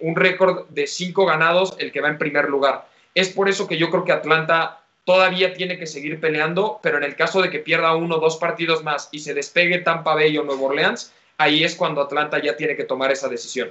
[0.01, 2.87] un récord de cinco ganados, el que va en primer lugar.
[3.13, 7.03] Es por eso que yo creo que Atlanta todavía tiene que seguir peleando, pero en
[7.03, 10.37] el caso de que pierda uno o dos partidos más y se despegue Tampa Bay
[10.37, 13.69] o Nueva Orleans, ahí es cuando Atlanta ya tiene que tomar esa decisión.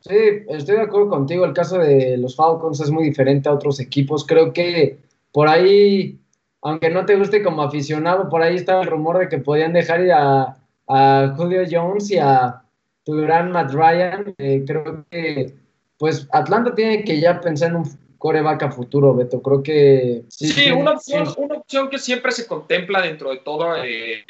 [0.00, 0.16] Sí,
[0.48, 1.44] estoy de acuerdo contigo.
[1.44, 4.24] El caso de los Falcons es muy diferente a otros equipos.
[4.24, 4.98] Creo que
[5.32, 6.18] por ahí
[6.62, 10.00] aunque no te guste como aficionado, por ahí estaba el rumor de que podían dejar
[10.00, 10.54] ir a,
[11.36, 12.62] Julio Jones y a
[13.04, 14.34] tu gran Matt Ryan.
[14.38, 15.54] Eh, creo que,
[15.98, 17.84] pues, Atlanta tiene que ya pensar en un
[18.18, 19.40] coreback a futuro, Beto.
[19.40, 20.24] Creo que.
[20.28, 24.24] Sí, una, opción, una opción que siempre se contempla dentro de todo eh,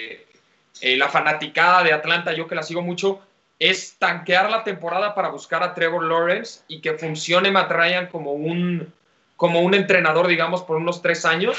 [0.80, 3.20] eh, la fanaticada de Atlanta, yo que la sigo mucho,
[3.58, 8.32] es tanquear la temporada para buscar a Trevor Lawrence y que funcione Matt Ryan como
[8.32, 8.92] un,
[9.36, 11.58] como un entrenador, digamos, por unos tres años,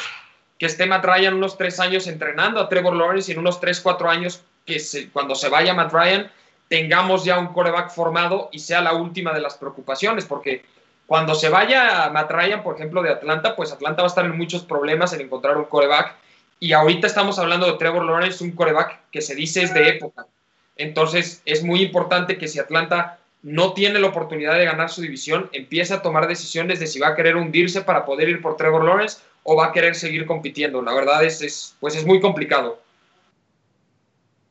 [0.57, 3.82] que esté Matt Ryan unos tres años entrenando a Trevor Lawrence y en unos tres,
[3.82, 6.32] cuatro años, que cuando se vaya Matt Ryan,
[6.69, 10.63] tengamos ya un coreback formado y sea la última de las preocupaciones, porque
[11.10, 14.38] cuando se vaya Matt Ryan, por ejemplo, de Atlanta, pues Atlanta va a estar en
[14.38, 16.14] muchos problemas en encontrar un coreback.
[16.60, 20.28] Y ahorita estamos hablando de Trevor Lawrence, un coreback que se dice es de época.
[20.76, 25.49] Entonces es muy importante que si Atlanta no tiene la oportunidad de ganar su división,
[25.51, 28.86] empiece a tomar decisiones de si va a querer hundirse para poder ir por Trevor
[28.86, 30.80] Lawrence o va a querer seguir compitiendo.
[30.84, 32.84] La verdad es, es pues es muy complicado.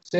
[0.01, 0.19] Sí,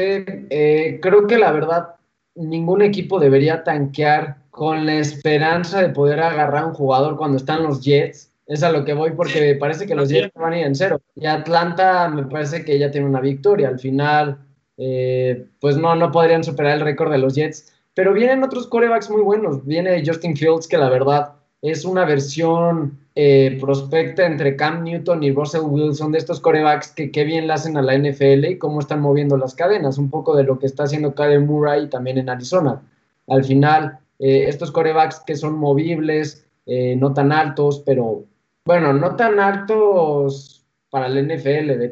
[0.51, 1.97] eh, creo que la verdad
[2.37, 7.63] ningún equipo debería tanquear con la esperanza de poder agarrar a un jugador cuando están
[7.63, 8.33] los Jets.
[8.45, 10.75] Es a lo que voy porque me parece que los Jets van a ir en
[10.75, 11.01] cero.
[11.15, 13.69] Y Atlanta me parece que ya tiene una victoria.
[13.69, 14.37] Al final
[14.77, 17.73] eh, pues no, no podrían superar el récord de los Jets.
[17.95, 19.65] Pero vienen otros corebacks muy buenos.
[19.65, 25.31] Viene Justin Fields, que la verdad es una versión eh, prospecta entre Cam Newton y
[25.31, 28.81] Russell Wilson de estos corebacks que qué bien le hacen a la NFL y cómo
[28.81, 29.99] están moviendo las cadenas.
[29.99, 32.83] Un poco de lo que está haciendo Kyle Murray también en Arizona.
[33.29, 38.25] Al final, eh, estos corebacks que son movibles, no tan altos, pero
[38.67, 40.59] bueno, no tan altos
[40.91, 41.91] para el NFL.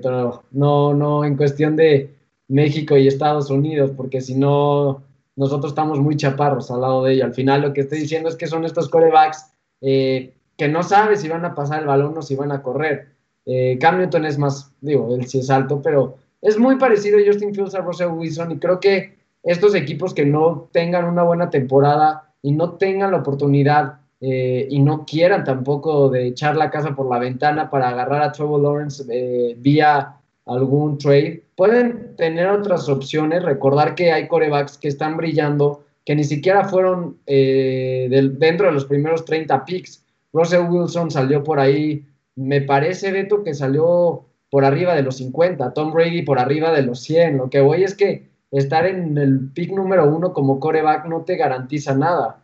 [0.51, 2.15] No, no, en cuestión de
[2.49, 5.03] México y Estados Unidos, porque si no,
[5.37, 7.25] nosotros estamos muy chaparros al lado de ello.
[7.25, 11.21] Al final lo que estoy diciendo es que son estos corebacks eh, que no sabes
[11.21, 13.09] si van a pasar el balón o si van a correr.
[13.45, 17.23] Eh, Cam Newton es más, digo, él sí es alto, pero es muy parecido a
[17.27, 19.16] Justin Fields a Russell Wilson y creo que
[19.47, 24.81] estos equipos que no tengan una buena temporada y no tengan la oportunidad eh, y
[24.81, 29.05] no quieran tampoco de echar la casa por la ventana para agarrar a Trevor Lawrence
[29.09, 30.17] eh, vía
[30.47, 36.25] algún trade, pueden tener otras opciones, recordar que hay corebacks que están brillando, que ni
[36.25, 40.05] siquiera fueron eh, dentro de los primeros 30 picks.
[40.33, 42.05] Russell Wilson salió por ahí,
[42.37, 46.83] me parece, Beto, que salió por arriba de los 50, Tom Brady por arriba de
[46.83, 47.39] los 100.
[47.39, 48.29] Lo que voy es que
[48.59, 52.39] estar en el pick número uno como coreback no te garantiza nada.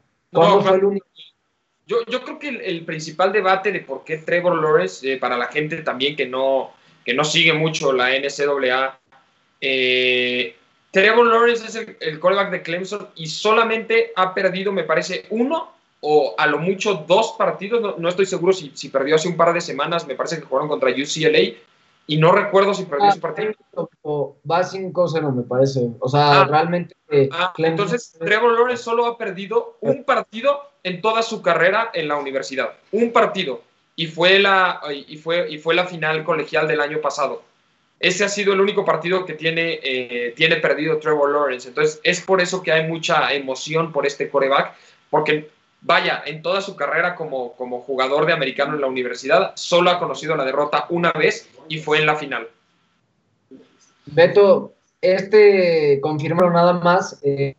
[1.87, 5.47] Yo, yo creo que el, principal debate de por qué Trevor Lawrence, eh, para la
[5.47, 6.71] gente también que no,
[7.05, 8.99] que no sigue mucho la NCAA,
[9.61, 10.57] eh,
[10.91, 15.73] Trevor Lawrence es el, el callback de Clemson y solamente ha perdido, me parece, uno
[16.01, 17.99] o a lo mucho dos partidos.
[17.99, 20.07] No, estoy seguro si, si, perdió hace un par de semanas.
[20.07, 21.55] Me parece que jugaron contra UCLA
[22.07, 23.53] y no recuerdo si perdió ese partido.
[24.05, 25.91] Va 5-0, me parece.
[26.01, 26.45] O sea, ah.
[26.45, 26.95] realmente.
[27.31, 32.17] Ah, entonces, Trevor Lawrence solo ha perdido un partido en toda su carrera en la
[32.17, 32.73] universidad.
[32.91, 33.63] Un partido
[33.97, 37.43] y fue la, y fue, y fue la final colegial del año pasado.
[38.01, 41.69] Ese ha sido el único partido que tiene, eh, tiene perdido Trevor Lawrence.
[41.69, 44.75] Entonces, es por eso que hay mucha emoción por este coreback,
[45.09, 45.51] porque
[45.83, 49.99] vaya, en toda su carrera como, como jugador de americano en la universidad, solo ha
[49.99, 52.49] conocido la derrota una vez y fue en la final.
[54.07, 57.55] Beto, este confirmó nada más, eh,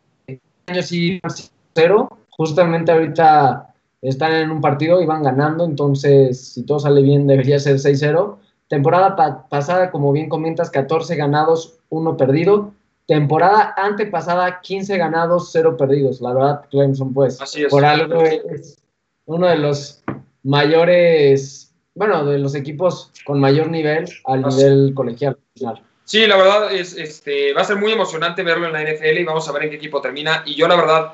[0.68, 1.22] año sí,
[1.74, 7.28] cero, justamente ahorita están en un partido y van ganando, entonces si todo sale bien
[7.28, 8.38] debería ser 6-0.
[8.68, 12.72] Temporada pasada, como bien comentas, 14 ganados, 1 perdido.
[13.06, 16.22] Temporada antepasada, 15 ganados, 0 perdidos.
[16.22, 17.40] La verdad, Clemson, pues,
[17.70, 18.78] por algo es
[19.26, 20.04] uno de los
[20.44, 25.38] mayores, bueno, de los equipos con mayor nivel al nivel colegial.
[26.06, 29.24] Sí, la verdad es, este, va a ser muy emocionante verlo en la NFL y
[29.24, 30.44] vamos a ver en qué equipo termina.
[30.46, 31.14] Y yo, la verdad,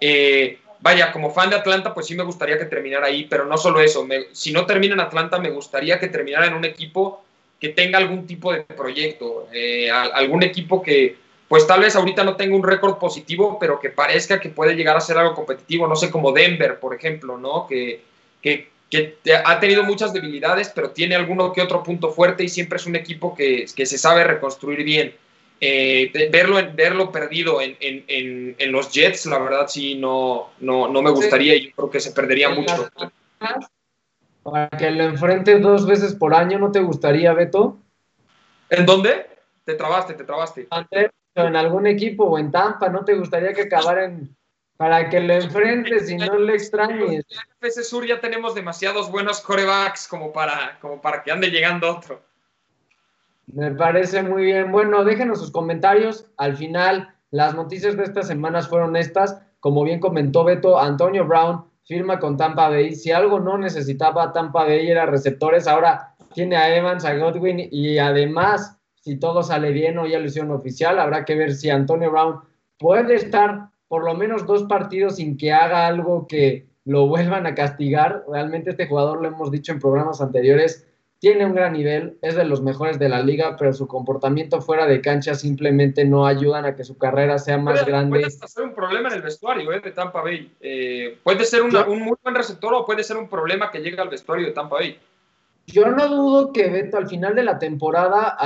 [0.00, 3.56] eh, vaya, como fan de Atlanta, pues sí me gustaría que terminara ahí, pero no
[3.56, 7.24] solo eso, si no termina en Atlanta, me gustaría que terminara en un equipo
[7.62, 11.14] que tenga algún tipo de proyecto, eh, algún equipo que,
[11.46, 14.96] pues tal vez ahorita no tenga un récord positivo, pero que parezca que puede llegar
[14.96, 17.68] a ser algo competitivo, no sé, como Denver, por ejemplo, ¿no?
[17.68, 18.00] Que,
[18.42, 22.78] que, que ha tenido muchas debilidades, pero tiene alguno que otro punto fuerte y siempre
[22.78, 25.14] es un equipo que, que se sabe reconstruir bien.
[25.60, 31.00] Eh, verlo, verlo perdido en, en, en, los Jets, la verdad sí no, no, no
[31.00, 32.90] me gustaría y yo creo que se perdería mucho.
[34.42, 37.78] Para que lo enfrente dos veces por año, ¿no te gustaría, Beto?
[38.70, 39.26] ¿En dónde?
[39.64, 40.68] Te trabaste, te trabaste.
[41.34, 44.34] En algún equipo o en Tampa, ¿no te gustaría que acabara en
[44.82, 47.24] para que lo enfrentes y no lo extrañes.
[47.30, 51.50] En el FC Sur ya tenemos demasiados buenos corebacks como para, como para que ande
[51.50, 52.20] llegando otro.
[53.46, 54.72] Me parece muy bien.
[54.72, 56.26] Bueno, déjenos sus comentarios.
[56.36, 59.40] Al final, las noticias de estas semanas fueron estas.
[59.60, 62.94] Como bien comentó Beto, Antonio Brown firma con Tampa Bay.
[62.94, 67.98] Si algo no necesitaba Tampa Bay era receptores, ahora tiene a Evans, a Godwin y
[67.98, 72.40] además, si todo sale bien lo hicieron oficial, habrá que ver si Antonio Brown
[72.78, 77.54] puede estar por lo menos dos partidos sin que haga algo que lo vuelvan a
[77.54, 78.24] castigar.
[78.26, 80.88] Realmente este jugador, lo hemos dicho en programas anteriores,
[81.22, 84.88] tiene un gran nivel, es de los mejores de la liga, pero su comportamiento fuera
[84.88, 88.18] de cancha simplemente no ayudan a que su carrera sea más puede, grande.
[88.18, 90.52] Puede ser un problema en el vestuario eh, de Tampa Bay.
[90.60, 94.02] Eh, puede ser una, un muy buen receptor o puede ser un problema que llega
[94.02, 94.98] al vestuario de Tampa Bay.
[95.68, 98.36] Yo no dudo que Beto al final de la temporada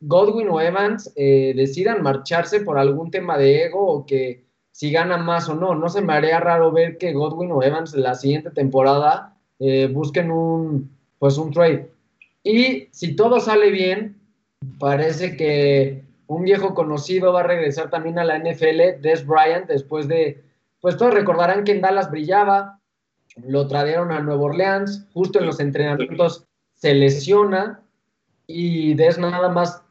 [0.00, 5.16] Godwin o Evans eh, decidan marcharse por algún tema de ego o que si gana
[5.16, 5.76] más o no.
[5.76, 10.32] No se me haría raro ver que Godwin o Evans la siguiente temporada eh, busquen
[10.32, 11.94] un, pues un trade.
[12.46, 14.20] Y si todo sale bien,
[14.78, 20.06] parece que un viejo conocido va a regresar también a la NFL, Des Bryant, después
[20.06, 20.44] de,
[20.80, 22.78] pues todos recordarán que en Dallas brillaba,
[23.48, 27.82] lo trajeron a Nueva Orleans, justo en los entrenamientos se lesiona
[28.46, 29.82] y Des nada más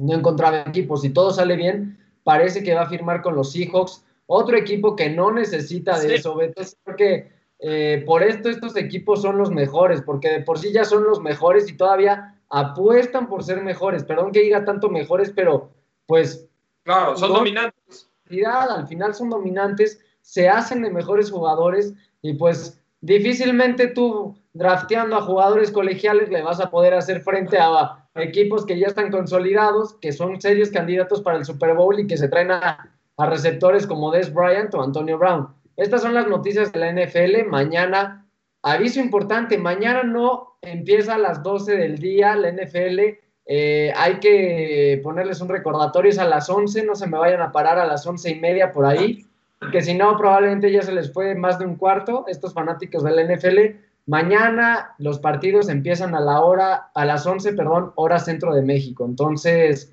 [0.00, 0.96] no encontraba equipo.
[0.96, 5.08] Si todo sale bien, parece que va a firmar con los Seahawks otro equipo que
[5.08, 6.14] no necesita de sí.
[6.14, 7.30] eso, Beto, porque
[7.64, 11.20] eh, por esto estos equipos son los mejores, porque de por sí ya son los
[11.20, 14.02] mejores y todavía apuestan por ser mejores.
[14.02, 15.70] Perdón que diga tanto mejores, pero
[16.06, 16.48] pues...
[16.82, 18.10] Claro, son no, dominantes.
[18.44, 25.22] Al final son dominantes, se hacen de mejores jugadores y pues difícilmente tú drafteando a
[25.22, 30.12] jugadores colegiales le vas a poder hacer frente a equipos que ya están consolidados, que
[30.12, 34.10] son serios candidatos para el Super Bowl y que se traen a a receptores como
[34.10, 35.48] Des Bryant o Antonio Brown.
[35.82, 37.48] Estas son las noticias de la NFL.
[37.48, 38.24] Mañana,
[38.62, 43.00] aviso importante, mañana no empieza a las 12 del día la NFL.
[43.46, 47.50] Eh, hay que ponerles un recordatorio, es a las 11, no se me vayan a
[47.50, 49.26] parar a las 11 y media por ahí,
[49.72, 53.10] que si no, probablemente ya se les fue más de un cuarto, estos fanáticos de
[53.10, 53.58] la NFL.
[54.06, 59.04] Mañana los partidos empiezan a la hora, a las 11, perdón, hora centro de México.
[59.04, 59.92] Entonces,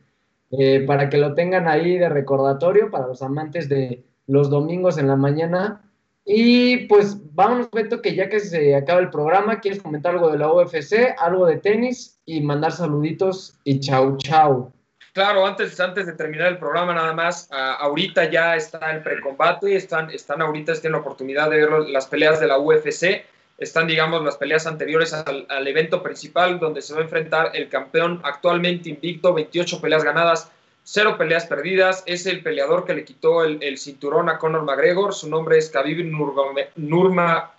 [0.51, 5.07] eh, para que lo tengan ahí de recordatorio para los amantes de los domingos en
[5.07, 5.81] la mañana.
[6.23, 10.37] Y pues vámonos, Beto, que ya que se acaba el programa, ¿quieres comentar algo de
[10.37, 14.71] la UFC, algo de tenis y mandar saluditos y chau, chau?
[15.13, 20.11] Claro, antes, antes de terminar el programa, nada más, ahorita ya está el precombate, están,
[20.11, 23.25] están ahorita, tienen la oportunidad de ver las peleas de la UFC
[23.59, 28.21] están, digamos, las peleas anteriores al, evento principal, donde se va a enfrentar el campeón
[28.23, 30.51] actualmente invicto, 28 peleas ganadas,
[30.91, 32.03] 0 peleas perdidas.
[32.07, 35.13] Es el peleador que le quitó el, el cinturón a Conor McGregor.
[35.13, 37.53] Su nombre es Khabib Nurgome, Nurma,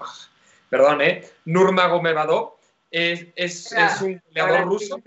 [0.68, 2.54] perdón, eh, Nurmagomedov.
[2.90, 4.98] Es, es, es un peleador ruso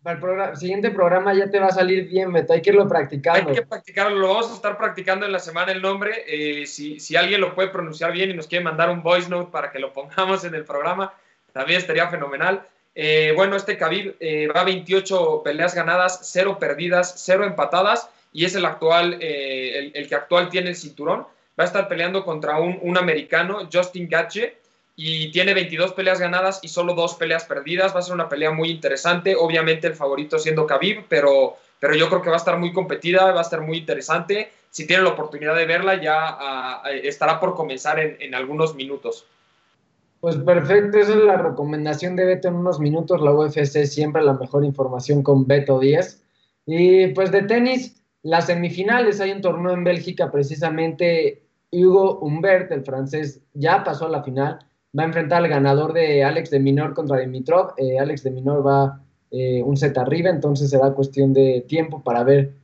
[0.00, 2.52] para el programa, siguiente programa ya te va a salir bien, Beto.
[2.52, 3.50] Hay que irlo practicando.
[3.50, 4.16] Hay que practicarlo.
[4.16, 6.24] Lo vamos a estar practicando en la semana el nombre.
[6.28, 9.50] Eh, si, si, alguien lo puede pronunciar bien y nos quiere mandar un voice note
[9.50, 11.12] para que lo pongamos en el programa,
[11.52, 12.64] también estaría fenomenal.
[12.94, 18.44] Eh, bueno, este Khabib eh, va a 28 peleas ganadas, 0 perdidas, 0 empatadas y
[18.44, 21.26] es el actual, el, el, que actual tiene el cinturón.
[21.58, 24.58] Va a estar peleando contra un, americano, Justin Gatche
[24.94, 27.94] y tiene 22 peleas ganadas y solo dos peleas perdidas.
[27.94, 29.34] Va a ser una pelea muy interesante.
[29.36, 33.32] Obviamente el favorito siendo Khabib, pero, pero yo creo que va a estar muy competida,
[33.32, 34.52] va a estar muy interesante.
[34.70, 39.24] Si tienen la oportunidad de verla, ya uh, estará por comenzar en, en, algunos minutos.
[40.20, 43.20] Pues perfecto, esa es la recomendación de Beto en unos minutos.
[43.20, 46.24] La UFC siempre la mejor información con Beto 10.
[46.66, 51.42] Y pues de tenis, las semifinales, hay un torneo en Bélgica precisamente.
[51.70, 54.58] Hugo Humbert, el francés, ya pasó a la final
[54.96, 57.74] va a enfrentar al ganador de Alex de Minor contra Dimitrov.
[57.76, 59.00] Eh, Alex de Minor va
[59.30, 62.54] eh, un set arriba, entonces será cuestión de tiempo para ver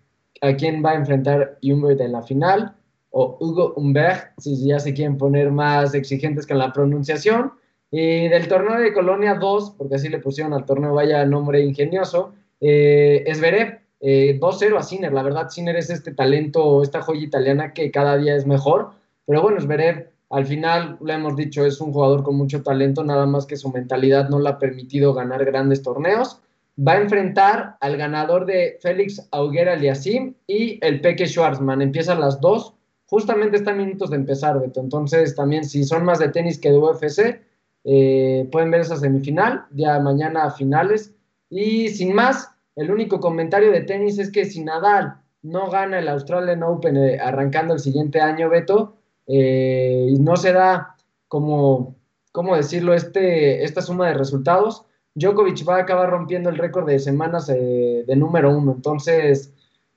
[0.40, 2.74] a quién va a enfrentar Humbert en la final,
[3.16, 7.52] o Hugo Humbert, si ya se quieren poner más exigentes con la pronunciación.
[7.90, 12.34] Y del torneo de Colonia 2, porque así le pusieron al torneo, vaya nombre ingenioso,
[12.60, 15.12] eh, es Verev, 2-0 a Sinner.
[15.12, 18.90] La verdad, Sinner es este talento, esta joya italiana que cada día es mejor.
[19.26, 23.26] Pero bueno, Zverev al final, lo hemos dicho, es un jugador con mucho talento, nada
[23.26, 26.40] más que su mentalidad no le ha permitido ganar grandes torneos.
[26.76, 31.82] Va a enfrentar al ganador de Félix Auguera Aliasim y el Peque Schwarzman.
[31.82, 32.74] Empiezan las dos,
[33.06, 34.80] justamente están minutos de empezar, Beto.
[34.80, 37.40] Entonces, también si son más de tenis que de UFC,
[37.84, 41.14] eh, pueden ver esa semifinal, ya mañana a finales.
[41.50, 46.08] Y sin más, el único comentario de tenis es que si Nadal no gana el
[46.08, 48.96] Australian Open eh, arrancando el siguiente año, Beto,
[49.26, 50.96] eh, y no se da
[51.28, 51.96] como,
[52.32, 56.98] ¿cómo decirlo?, este, esta suma de resultados, Djokovic va a acabar rompiendo el récord de
[56.98, 58.72] semanas eh, de número uno.
[58.72, 59.52] Entonces,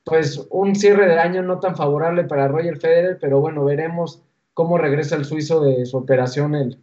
[0.08, 4.22] pues un cierre de año no tan favorable para Roger Federer, pero bueno, veremos
[4.54, 6.82] cómo regresa el suizo de su operación en,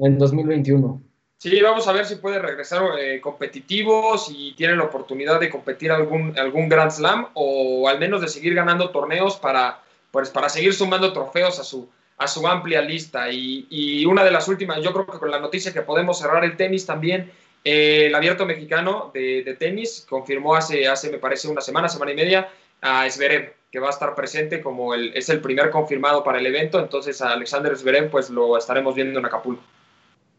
[0.00, 1.00] en 2021.
[1.38, 5.92] Sí, vamos a ver si puede regresar eh, competitivo, si tiene la oportunidad de competir
[5.92, 10.74] algún, algún Grand Slam o al menos de seguir ganando torneos para, pues, para seguir
[10.74, 11.88] sumando trofeos a su,
[12.18, 13.30] a su amplia lista.
[13.30, 16.44] Y, y una de las últimas, yo creo que con la noticia que podemos cerrar
[16.44, 17.30] el tenis también,
[17.68, 22.12] eh, el abierto mexicano de, de, tenis confirmó hace, hace, me parece, una semana, semana
[22.12, 22.48] y media
[22.80, 26.46] a Zverev, que va a estar presente como el, es el primer confirmado para el
[26.46, 26.78] evento.
[26.78, 29.64] Entonces a Alexander Zverev pues lo estaremos viendo en Acapulco.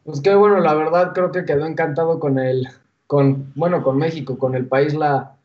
[0.06, 2.66] Pues qué bueno, la verdad creo que quedó encantado con el,
[3.08, 5.36] con, bueno, con México, con el país la,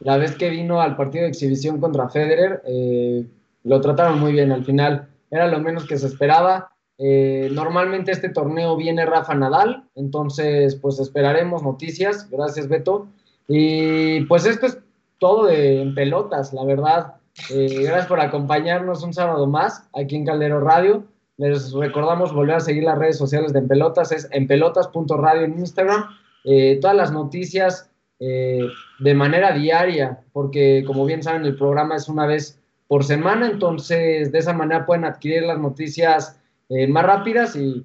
[0.00, 3.24] la vez que vino al partido de exhibición contra Federer, eh,
[3.64, 6.71] lo trataron muy bien al final, era lo menos que se esperaba.
[7.04, 13.08] Eh, normalmente este torneo viene Rafa Nadal, entonces pues esperaremos noticias, gracias Beto.
[13.48, 14.78] Y pues esto es
[15.18, 17.14] todo de, en pelotas, la verdad.
[17.50, 21.02] Eh, gracias por acompañarnos un sábado más aquí en Caldero Radio.
[21.38, 26.04] Les recordamos volver a seguir las redes sociales de En Pelotas, es enpelotas.radio en Instagram.
[26.44, 27.88] Eh, todas las noticias
[28.20, 34.30] de manera diaria, porque como bien saben, el programa es una vez por semana, entonces
[34.30, 36.38] de esa manera pueden adquirir las noticias
[36.74, 37.84] eh, más rápidas y,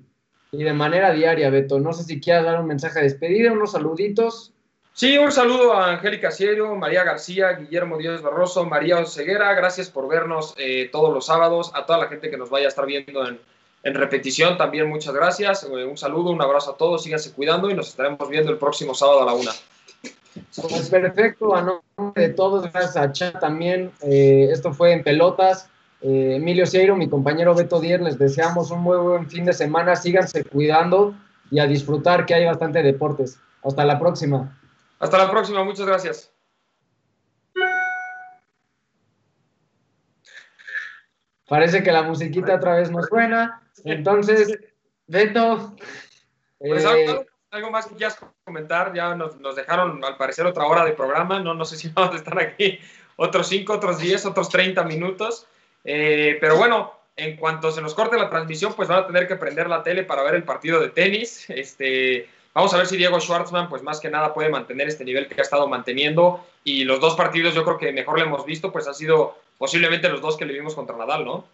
[0.51, 1.79] y, de manera diaria, Beto.
[1.79, 4.53] No sé si quieras dar un mensaje de despedida, unos saluditos.
[4.93, 9.53] Sí, un saludo a Angélica Cielo, María García, Guillermo Díaz Barroso, María Oseguera.
[9.53, 11.71] Gracias por vernos eh, todos los sábados.
[11.75, 13.39] A toda la gente que nos vaya a estar viendo en,
[13.83, 15.63] en repetición, también muchas gracias.
[15.63, 17.03] Eh, un saludo, un abrazo a todos.
[17.03, 19.51] Síganse cuidando y nos estaremos viendo el próximo sábado a la una.
[20.61, 23.91] Pues perfecto, a nombre de todos, gracias a Chat también.
[24.01, 25.69] Eh, esto fue en Pelotas.
[26.01, 29.95] Eh, Emilio Cieiro, mi compañero Beto Dier, les deseamos un muy buen fin de semana.
[29.95, 31.15] Síganse cuidando
[31.49, 33.39] y a disfrutar que hay bastante deportes.
[33.63, 34.59] Hasta la próxima.
[34.99, 36.31] Hasta la próxima, muchas gracias.
[41.47, 43.61] Parece que la musiquita otra vez nos suena.
[43.85, 44.57] Entonces,
[45.07, 45.75] Beto.
[46.59, 48.93] Pues eh, algo, algo, más que quieras comentar.
[48.93, 51.39] Ya nos, nos, dejaron, al parecer, otra hora de programa.
[51.39, 52.79] No, no sé si vamos a estar aquí
[53.15, 55.47] otros 5, otros 10, otros 30 minutos.
[55.89, 59.37] Eh, pero bueno, en cuanto se nos corte la transmisión, pues van a tener que
[59.37, 61.49] prender la tele para ver el partido de tenis.
[61.49, 62.27] Este,
[62.57, 65.39] Vamos a ver si Diego Schwartzman, pues más que nada, puede mantener este nivel que
[65.39, 66.43] ha estado manteniendo.
[66.63, 70.09] Y los dos partidos, yo creo que mejor le hemos visto, pues ha sido posiblemente
[70.09, 71.45] los dos que le vimos contra Nadal, ¿no?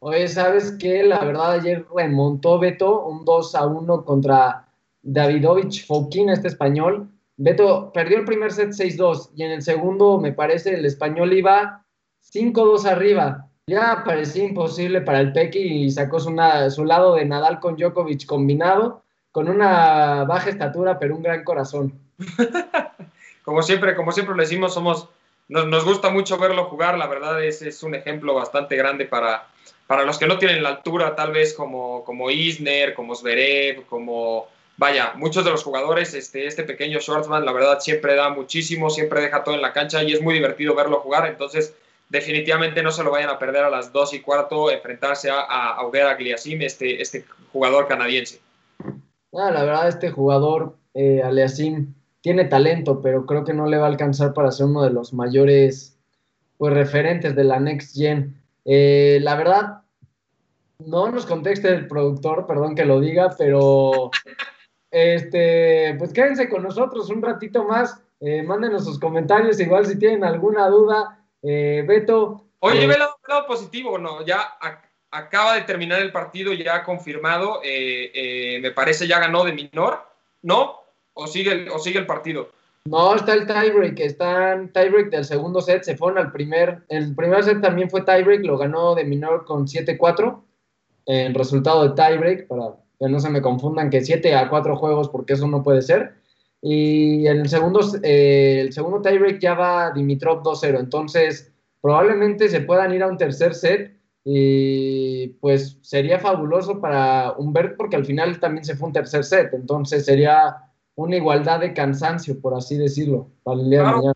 [0.00, 1.02] Oye, ¿sabes qué?
[1.02, 4.66] La verdad, ayer remontó Beto un 2 a 1 contra
[5.02, 7.10] Davidovich Fouquín, este español.
[7.36, 11.84] Beto perdió el primer set 6-2 y en el segundo, me parece, el español iba
[12.32, 13.47] 5-2 arriba.
[13.68, 19.02] Ya parecía imposible para el Pequi y sacó su, lado de Nadal con Djokovic combinado
[19.30, 21.92] con una baja estatura, pero un gran corazón.
[23.44, 25.10] como siempre, como siempre le decimos, somos,
[25.48, 29.46] nos, nos, gusta mucho verlo jugar, la verdad es, es un ejemplo bastante grande para,
[29.86, 34.48] para los que no tienen la altura, tal vez como, como Isner, como Zverev, como,
[34.78, 39.20] vaya, muchos de los jugadores, este, este pequeño Schwartzman, la verdad siempre da muchísimo, siempre
[39.20, 41.74] deja todo en la cancha y es muy divertido verlo jugar, entonces
[42.08, 45.76] definitivamente no se lo vayan a perder a las 2 y cuarto enfrentarse a, a
[45.76, 48.40] Auger Agliasim, este, este jugador canadiense.
[49.32, 51.22] Ah, la verdad, este jugador, eh,
[52.20, 55.12] tiene talento, pero creo que no le va a alcanzar para ser uno de los
[55.12, 55.96] mayores
[56.56, 58.34] pues, referentes de la Next Gen.
[58.64, 59.82] Eh, la verdad,
[60.84, 64.10] no nos conteste el productor, perdón que lo diga, pero
[64.90, 68.00] este, pues quédense con nosotros un ratito más.
[68.20, 71.17] Eh, mándenos sus comentarios, igual si tienen alguna duda.
[71.42, 72.44] Eh, Beto.
[72.60, 74.24] Oye, ve el lado positivo, ¿no?
[74.24, 74.58] Ya
[75.10, 80.00] acaba de terminar el partido ya confirmado, eh, eh, me parece ya ganó de Minor,
[80.42, 80.80] ¿no?
[81.14, 82.48] ¿O sigue el, o sigue el partido?
[82.84, 87.14] No, está el tiebreak, está en tiebreak del segundo set, se fueron al primer, el
[87.14, 90.42] primer set también fue tiebreak, lo ganó de Minor con 7-4,
[91.06, 95.08] el resultado de tiebreak, para que no se me confundan que 7 a 4 juegos,
[95.08, 96.14] porque eso no puede ser.
[96.60, 102.92] Y el segundo, eh, el segundo tiebreak ya va Dimitrov 2-0, entonces probablemente se puedan
[102.92, 108.64] ir a un tercer set y pues sería fabuloso para Humbert porque al final también
[108.64, 110.56] se fue un tercer set, entonces sería
[110.96, 113.88] una igualdad de cansancio, por así decirlo, para el día claro.
[113.88, 114.14] de mañana.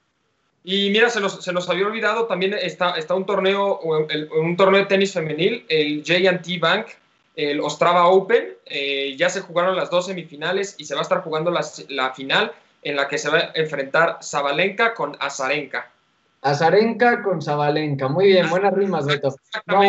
[0.65, 3.81] Y mira, se nos, se nos, había olvidado, también está, está un torneo,
[4.11, 6.87] el, un torneo de tenis femenil, el JT Bank,
[7.35, 11.23] el Ostrava Open, eh, ya se jugaron las dos semifinales y se va a estar
[11.23, 12.53] jugando la, la final
[12.83, 15.91] en la que se va a enfrentar Zabalenka con Azarenka.
[16.43, 18.09] Azarenka con Zabalenka.
[18.09, 19.35] Muy bien, buenas rimas, Beto.
[19.67, 19.83] No,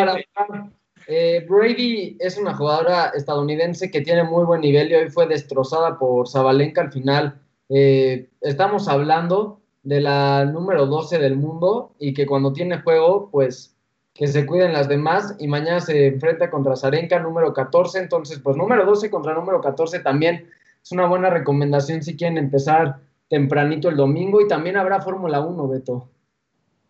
[1.06, 5.98] eh, Brady es una jugadora estadounidense que tiene muy buen nivel y hoy fue destrozada
[5.98, 7.40] por Zabalenka al final.
[7.68, 13.73] Eh, estamos hablando de la número 12 del mundo y que cuando tiene juego, pues
[14.14, 18.56] que se cuiden las demás y mañana se enfrenta contra Zarenka, número 14, entonces pues
[18.56, 20.48] número 12 contra número 14 también
[20.82, 25.68] es una buena recomendación si quieren empezar tempranito el domingo y también habrá Fórmula 1,
[25.68, 26.08] Beto.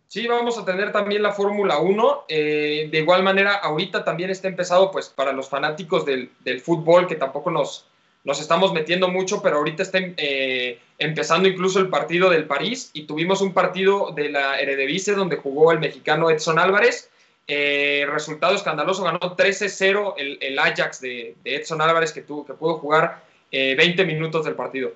[0.08, 2.24] Sí, vamos a tener también la Fórmula 1.
[2.28, 7.06] Eh, de igual manera, ahorita también está empezado, pues, para los fanáticos del, del fútbol,
[7.06, 7.88] que tampoco nos,
[8.24, 13.06] nos estamos metiendo mucho, pero ahorita está eh, empezando incluso el partido del París y
[13.06, 17.10] tuvimos un partido de la Eredivisie donde jugó el mexicano Edson Álvarez.
[17.46, 22.78] Eh, resultado escandaloso, ganó 13-0 el, el, Ajax de, Edson Álvarez que, tuvo, que pudo
[22.78, 23.22] jugar
[23.52, 24.92] 20 eh, minutos del partido.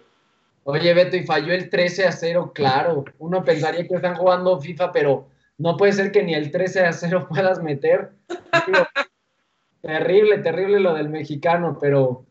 [0.65, 3.05] Oye, Beto, y falló el 13 a 0, claro.
[3.19, 5.27] Uno pensaría que están jugando FIFA, pero
[5.59, 8.13] no puede ser que ni el 13 a 0 puedas meter.
[9.83, 12.25] terrible, terrible lo del mexicano, pero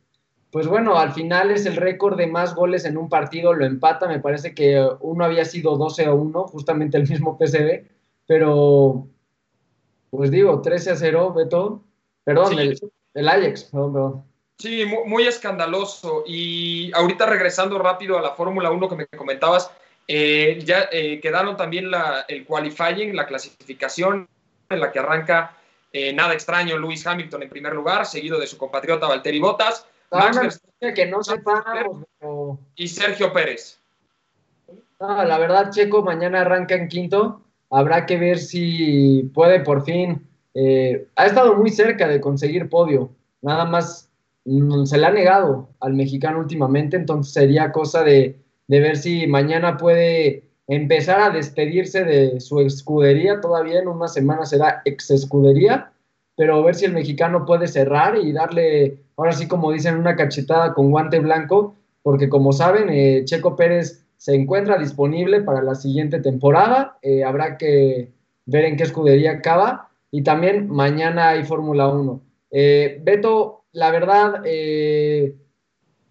[0.51, 4.07] pues bueno, al final es el récord de más goles en un partido, lo empata,
[4.07, 7.85] me parece que uno había sido 12 a 1, justamente el mismo PCB,
[8.25, 9.07] pero
[10.09, 11.83] pues digo, 13 a 0, Beto,
[12.23, 12.79] perdón, el,
[13.13, 14.23] el, Ajax, perdón, perdón.
[14.57, 16.23] Sí, muy, escandaloso.
[16.25, 19.69] Y ahorita regresando rápido a la Fórmula 1 que me comentabas,
[20.07, 24.27] eh, ya eh, quedaron también la, el qualifying, la clasificación
[24.69, 25.55] en la que arranca
[25.93, 29.85] eh, nada extraño Lewis Hamilton en primer lugar, seguido de su compatriota Valtteri Bottas.
[30.11, 31.19] Max que no
[32.75, 33.79] Y Sergio Pérez.
[34.99, 37.41] la verdad, Checo mañana arranca en quinto.
[37.69, 40.21] Habrá que ver si puede por fin.
[41.15, 43.11] ha estado muy cerca de conseguir podio.
[43.41, 44.07] Nada más
[44.47, 48.39] Mm, se le ha negado al mexicano últimamente, entonces sería cosa de,
[48.69, 54.81] ver si mañana puede empezar a despedirse de su escudería, todavía en una semana será
[54.85, 55.91] ex escudería,
[56.37, 60.73] pero ver si el mexicano puede cerrar y darle, ahora sí como dicen, una cachetada
[60.73, 66.19] con guante blanco, porque como saben, eh, Checo Pérez se encuentra disponible para la siguiente
[66.19, 68.11] temporada, eh, habrá que
[68.45, 72.21] ver en qué escudería acaba, y también mañana hay Fórmula 1.
[72.51, 75.35] Eh, Beto, la verdad, eh,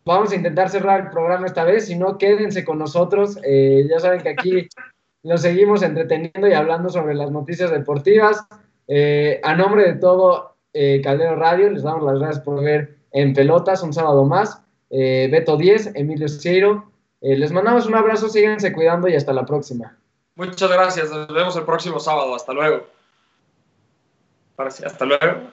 [0.05, 3.41] vamos a intentar cerrar el programa esta vez, si no, quédense con nosotros.
[3.43, 4.69] Ya saben que aquí
[5.25, 8.47] nos seguimos entreteniendo y hablando sobre las noticias deportivas.
[9.43, 10.57] A nombre de todo
[11.03, 14.63] Caldero Radio, les damos las gracias por ver en pelotas un sábado más.
[14.91, 16.96] Beto 10, Emilio Ciro.
[17.21, 19.97] Les mandamos un abrazo, síganse cuidando y hasta la próxima.
[20.35, 22.35] Muchas gracias, nos vemos el próximo sábado.
[22.35, 22.87] Hasta luego.
[24.57, 25.51] Hasta luego.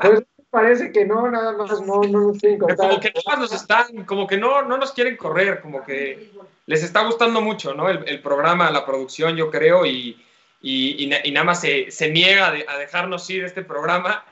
[0.00, 2.58] Pues, parece que no, nada más no, no nos quieren.
[2.60, 6.30] Como que nada nos están, como que no, no nos quieren correr, como que
[6.66, 7.88] les está gustando mucho, ¿no?
[7.88, 10.24] El, programa, la producción, yo creo, y,
[10.62, 14.24] y, y, nada más se, se niega a dejarnos ir este programa.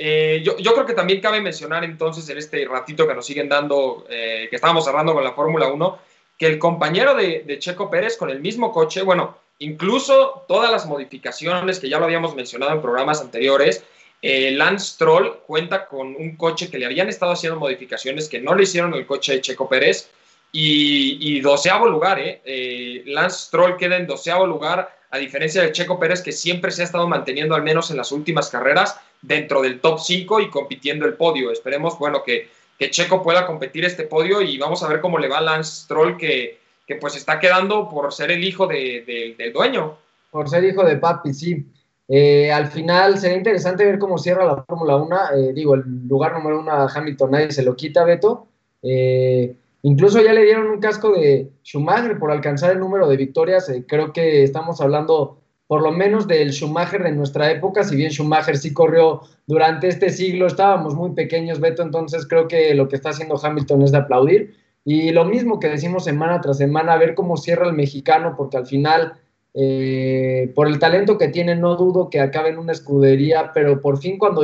[0.00, 4.06] Eh, yo, creo que también cabe mencionar entonces en este ratito que nos siguen dando,
[4.08, 5.98] eh, que estábamos cerrando con la Fórmula 1,
[6.38, 11.80] que el compañero de, Checo Pérez con el mismo coche, bueno, incluso todas las modificaciones
[11.80, 13.84] que ya lo habíamos mencionado en programas anteriores,
[14.22, 18.54] eh, Lance Troll cuenta con un coche que le habían estado haciendo modificaciones que no
[18.54, 20.10] le hicieron el coche de Checo Pérez
[20.52, 22.20] y, doceavo lugar.
[22.20, 23.02] ¿eh?
[23.06, 26.84] Lance Troll queda en doceavo lugar, a diferencia de Checo Pérez que siempre se ha
[26.84, 31.14] estado manteniendo al menos en las últimas carreras dentro del top 5 y compitiendo el
[31.14, 31.50] podio.
[31.50, 32.48] Esperemos, bueno, que,
[32.78, 35.86] que, Checo pueda competir este podio y vamos a ver cómo le va a Lance
[35.88, 36.58] Troll que,
[36.88, 39.98] que pues está quedando por ser el hijo de, del dueño.
[40.30, 41.66] Por ser hijo de papi, sí.
[42.08, 45.16] Eh, al final sería interesante ver cómo cierra la Fórmula 1.
[45.36, 48.46] Eh, digo, el lugar número uno a Hamilton nadie se lo quita, Beto.
[48.82, 53.70] Eh, incluso ya le dieron un casco de Schumacher por alcanzar el número de victorias.
[53.86, 55.38] creo que estamos hablando
[55.68, 57.84] por lo menos del Schumacher de nuestra época.
[57.84, 61.82] Si bien Schumacher sí corrió durante este siglo, estábamos muy pequeños, Beto.
[61.82, 64.56] Entonces creo que lo que está haciendo Hamilton es de aplaudir.
[64.84, 68.66] Y lo mismo que decimos semana tras semana, ver cómo cierra el mexicano, porque al
[68.66, 69.12] final
[69.54, 73.98] eh, por el talento que tiene, no dudo que acabe en una escudería, pero por
[73.98, 74.42] fin cuando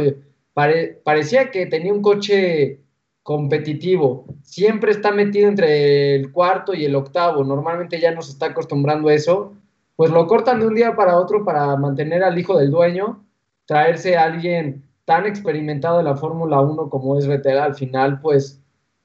[0.52, 2.80] parecía que tenía un coche
[3.22, 8.46] competitivo, siempre está metido entre el cuarto y el octavo, normalmente ya no se está
[8.46, 9.54] acostumbrando a eso,
[9.96, 13.24] pues lo cortan de un día para otro para mantener al hijo del dueño,
[13.66, 18.60] traerse a alguien tan experimentado en la Fórmula 1 como es Vettel al final, pues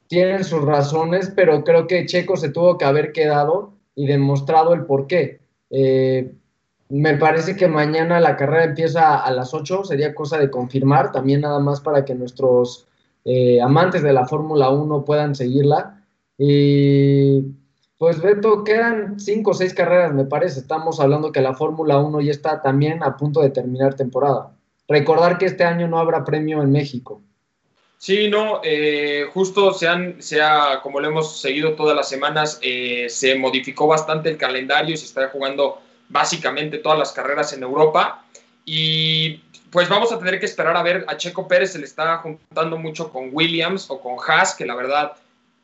[0.08, 4.86] tienen sus razones, pero creo que Checo se tuvo que haber quedado y demostrado el
[4.86, 5.40] por qué.
[5.70, 6.34] Eh,
[6.90, 11.42] me parece que mañana la carrera empieza a las 8, sería cosa de confirmar, también
[11.42, 12.88] nada más para que nuestros
[13.26, 16.04] eh, amantes de la Fórmula 1 puedan seguirla.
[16.38, 17.44] Y
[18.00, 20.62] pues Beto, quedan 5 o 6 carreras, me parece.
[20.62, 24.54] Estamos hablando que la Fórmula 1 ya está también a punto de terminar temporada.
[24.88, 27.22] recordar que este año no habrá premio en México.
[27.98, 32.58] Sí, no, eh, justo se han, se ha, como lo hemos seguido todas las semanas,
[32.64, 37.64] eh, se modificó bastante el calendario y se está jugando básicamente todas las carreras en
[37.64, 38.24] Europa.
[38.64, 42.18] Y pues vamos a tener que esperar a ver, a Checo Pérez se le está
[42.20, 45.12] juntando mucho con Williams o con Haas, que la verdad,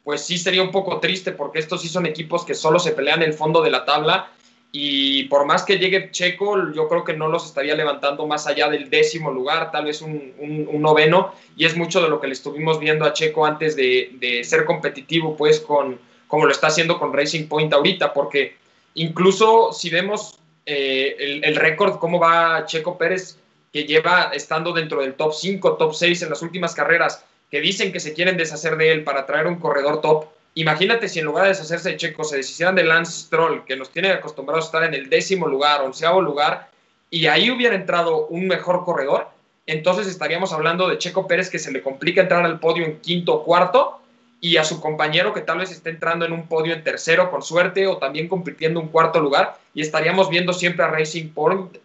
[0.05, 3.23] pues sí sería un poco triste porque estos sí son equipos que solo se pelean
[3.23, 4.31] el fondo de la tabla
[4.71, 8.69] y por más que llegue Checo, yo creo que no los estaría levantando más allá
[8.69, 10.33] del décimo lugar, tal vez un,
[10.81, 14.65] noveno, y es mucho de lo que le estuvimos viendo a Checo antes de, ser
[14.65, 18.57] competitivo, pues, con, como lo está haciendo con Racing Point ahorita, porque
[18.95, 23.39] incluso si vemos eh, el, el récord, cómo va Checo Pérez,
[23.71, 27.23] que lleva estando dentro del top 5, top 6 en las últimas carreras,
[27.55, 30.25] que dicen que se quieren deshacer de él para traer un corredor top,
[30.57, 33.91] Imagínate si en lugar de deshacerse de Checo se deshicieran de Lance Stroll, que nos
[33.91, 36.69] tiene acostumbrados a estar en el décimo lugar, onceavo lugar,
[37.09, 39.27] y ahí hubiera entrado un mejor corredor,
[39.67, 43.33] entonces estaríamos hablando de Checo Pérez que se le complica entrar al podio en quinto
[43.33, 43.99] o cuarto,
[44.39, 47.41] y a su compañero que tal vez esté entrando en un podio en tercero con
[47.41, 51.77] suerte o también compitiendo un cuarto lugar, y estaríamos viendo siempre a Racing Point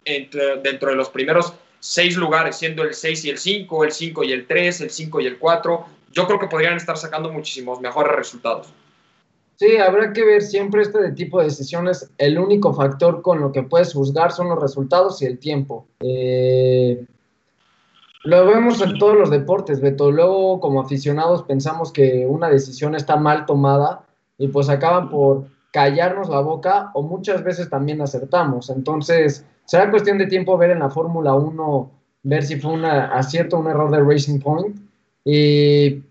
[0.63, 4.31] dentro de los primeros seis lugares, siendo el 6 y el 5, el 5 y
[4.31, 8.15] el 3, el 5 y el 4, yo creo que podrían estar sacando muchísimos mejores
[8.15, 8.71] resultados.
[9.55, 12.09] Sí, habrá que ver siempre este tipo de decisiones.
[12.17, 15.87] El único factor con lo que puedes juzgar son los resultados y el tiempo.
[15.99, 17.05] Eh,
[18.23, 20.11] lo vemos en todos los deportes, Beto.
[20.11, 24.03] Luego, como aficionados, pensamos que una decisión está mal tomada
[24.37, 28.69] y pues acaban por callarnos la boca o muchas veces también acertamos.
[28.69, 31.91] Entonces, será cuestión de tiempo ver en la Fórmula 1,
[32.23, 34.77] ver si fue un acierto o un error de Racing Point
[35.23, 36.01] y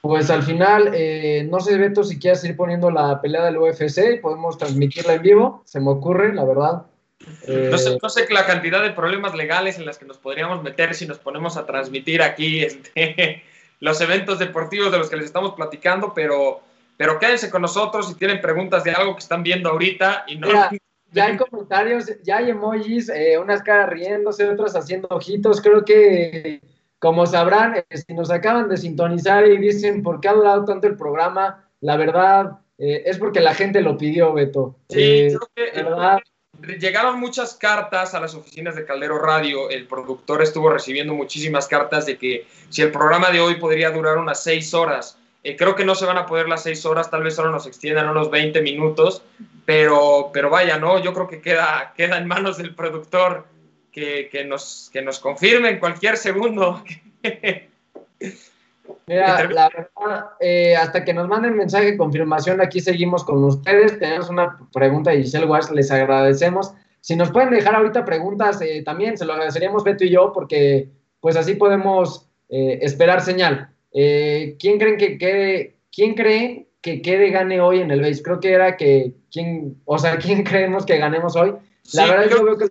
[0.00, 4.20] pues al final, eh, no sé, Beto, si quieres ir poniendo la pelea del UFC,
[4.20, 6.86] podemos transmitirla en vivo, se me ocurre, la verdad.
[7.48, 10.94] no, sé, no, sé, la cantidad de problemas legales en las que nos podríamos meter
[10.94, 13.42] si nos ponemos a transmitir aquí este,
[13.80, 16.60] los eventos deportivos de los que les estamos platicando, pero,
[16.96, 20.48] pero quédense con nosotros si tienen preguntas de algo que están viendo ahorita y no...
[21.12, 26.60] ya hay comentarios, ya hay emojis, eh, unas caras riéndose, otras haciendo ojitos, creo que
[26.98, 30.86] como sabrán, eh, si nos acaban de sintonizar y dicen por qué ha durado tanto
[30.86, 34.76] el programa, la verdad eh, es porque la gente lo pidió, Beto.
[34.88, 39.70] Sí, creo que llegaron muchas cartas a las oficinas de Caldero Radio.
[39.70, 44.18] El productor estuvo recibiendo muchísimas cartas de que si el programa de hoy podría durar
[44.18, 45.18] unas seis horas.
[45.56, 48.08] Creo que no se van a poder las seis horas, tal vez solo nos extiendan
[48.08, 49.22] unos 20 minutos,
[49.64, 50.98] pero, pero vaya, ¿no?
[50.98, 53.46] Yo creo que queda, queda en manos del productor
[53.92, 56.82] que, nos, que nos confirme en cualquier segundo.
[59.06, 63.98] Mira, la verdad, eh, hasta que nos manden mensaje de confirmación, aquí seguimos con ustedes.
[63.98, 66.72] Tenemos una pregunta de Giselle Wars, les agradecemos.
[67.00, 70.88] Si nos pueden dejar ahorita preguntas, eh, también se lo agradeceríamos Beto y yo, porque
[71.20, 73.70] pues así podemos eh, esperar señal.
[73.92, 78.22] ¿Quién creen que quede, quién cree que quede gane hoy en el base?
[78.22, 81.54] Creo que era que, ¿quién, o sea, ¿quién creemos que ganemos hoy?
[81.94, 82.64] La verdad yo veo que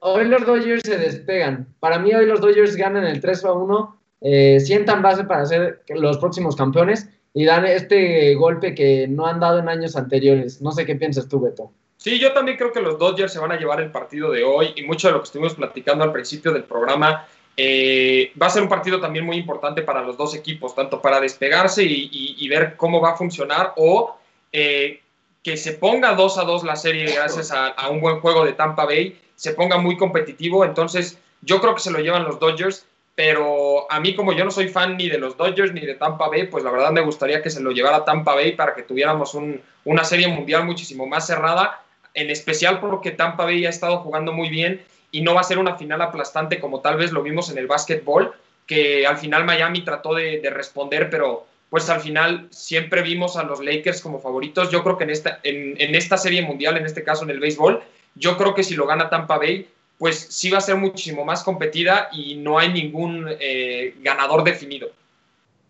[0.00, 1.66] hoy, los Dodgers se despegan.
[1.80, 5.82] Para mí hoy los Dodgers ganan el 3 a 1, eh, sientan base para ser
[5.88, 10.62] los próximos campeones y dan este golpe que no han dado en años anteriores.
[10.62, 11.72] No sé qué piensas tú, Beto.
[11.96, 14.68] Sí, yo también creo que los Dodgers se van a llevar el partido de hoy
[14.76, 17.26] y mucho de lo que estuvimos platicando al principio del programa
[17.60, 21.20] eh, va a ser un partido también muy importante para los dos equipos, tanto para
[21.20, 24.16] despegarse y, ver cómo va a funcionar o
[24.52, 25.00] eh,
[25.42, 28.84] que se ponga 2 a 2 la serie gracias a, un buen juego de Tampa
[28.84, 30.64] Bay, se ponga muy competitivo.
[30.64, 32.86] Entonces, yo creo que se lo llevan los Dodgers,
[33.16, 36.28] pero a mí, como yo no soy fan ni de los Dodgers ni de Tampa
[36.28, 39.36] Bay, pues la verdad me gustaría que se lo llevara Tampa Bay para que tuviéramos
[39.84, 41.82] una serie mundial muchísimo más cerrada,
[42.14, 44.80] en especial porque Tampa Bay ha estado jugando muy bien
[45.10, 47.66] y no va a ser una final aplastante como tal vez lo vimos en el
[47.66, 48.32] básquetbol,
[48.66, 53.62] que al final Miami trató de responder, pero pues al final siempre vimos a los
[53.62, 54.70] Lakers como favoritos.
[54.70, 57.82] Yo creo que en esta, en, esta serie mundial, en este caso en el béisbol,
[58.14, 59.68] yo creo que si lo gana Tampa Bay,
[59.98, 64.88] pues sí va a ser muchísimo más competida y no hay ningún eh, ganador definido.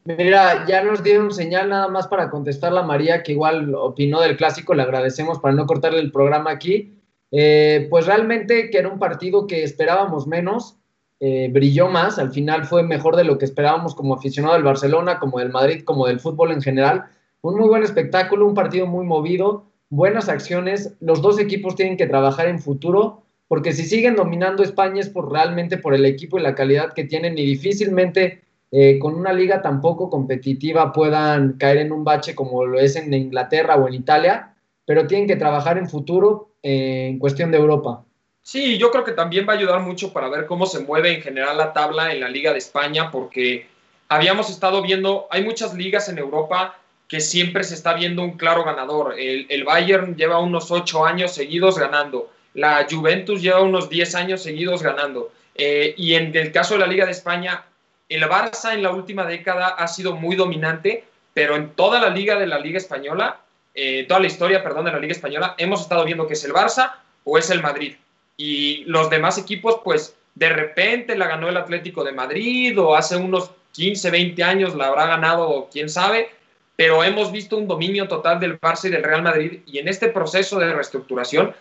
[0.04, 4.36] Mira, ya nos dieron señal nada más para contestar la María, que igual opinó del
[4.36, 6.94] clásico, le agradecemos para no cortarle el programa aquí.
[7.30, 10.78] Eh, pues realmente que era un partido que esperábamos menos,
[11.20, 15.18] eh, brilló más, al final fue mejor de lo que esperábamos como aficionado del Barcelona,
[15.18, 17.06] como del Madrid, como del fútbol en general.
[17.40, 20.94] Un muy buen espectáculo, un partido muy movido, buenas acciones.
[21.00, 25.32] Los dos equipos tienen que trabajar en futuro, porque si siguen dominando España es por
[25.32, 29.62] realmente por el equipo y la calidad que tienen y difícilmente eh, con una liga
[29.62, 33.94] tan poco competitiva puedan caer en un bache como lo es en Inglaterra o en
[33.94, 38.02] Italia, pero tienen que trabajar en futuro en cuestión de Europa.
[38.42, 41.22] Sí, yo creo que también va a ayudar mucho para ver cómo se mueve en
[41.22, 43.66] general la tabla en la Liga de España, porque
[44.08, 46.78] habíamos estado viendo, hay muchas ligas en Europa
[47.08, 49.14] que siempre se está viendo un claro ganador.
[49.18, 54.82] El, Bayern lleva unos ocho años seguidos ganando, la Juventus lleva unos diez años seguidos
[54.82, 55.30] ganando.
[55.54, 57.64] Eh, y en el caso de la Liga de España,
[58.08, 61.04] el Barça en la última década ha sido muy dominante,
[61.34, 63.40] pero en toda la liga de la Liga Española,
[63.80, 66.52] eh, toda la historia, perdón, de la Liga Española, hemos estado viendo que es el
[66.52, 67.94] Barça o es el Madrid.
[68.36, 73.16] Y los demás equipos, pues de repente la ganó el Atlético de Madrid o hace
[73.16, 76.28] unos 15, 20 años la habrá ganado, quién sabe,
[76.74, 80.08] pero hemos visto un dominio total del Barça y del Real Madrid y en este
[80.08, 81.54] proceso de reestructuración,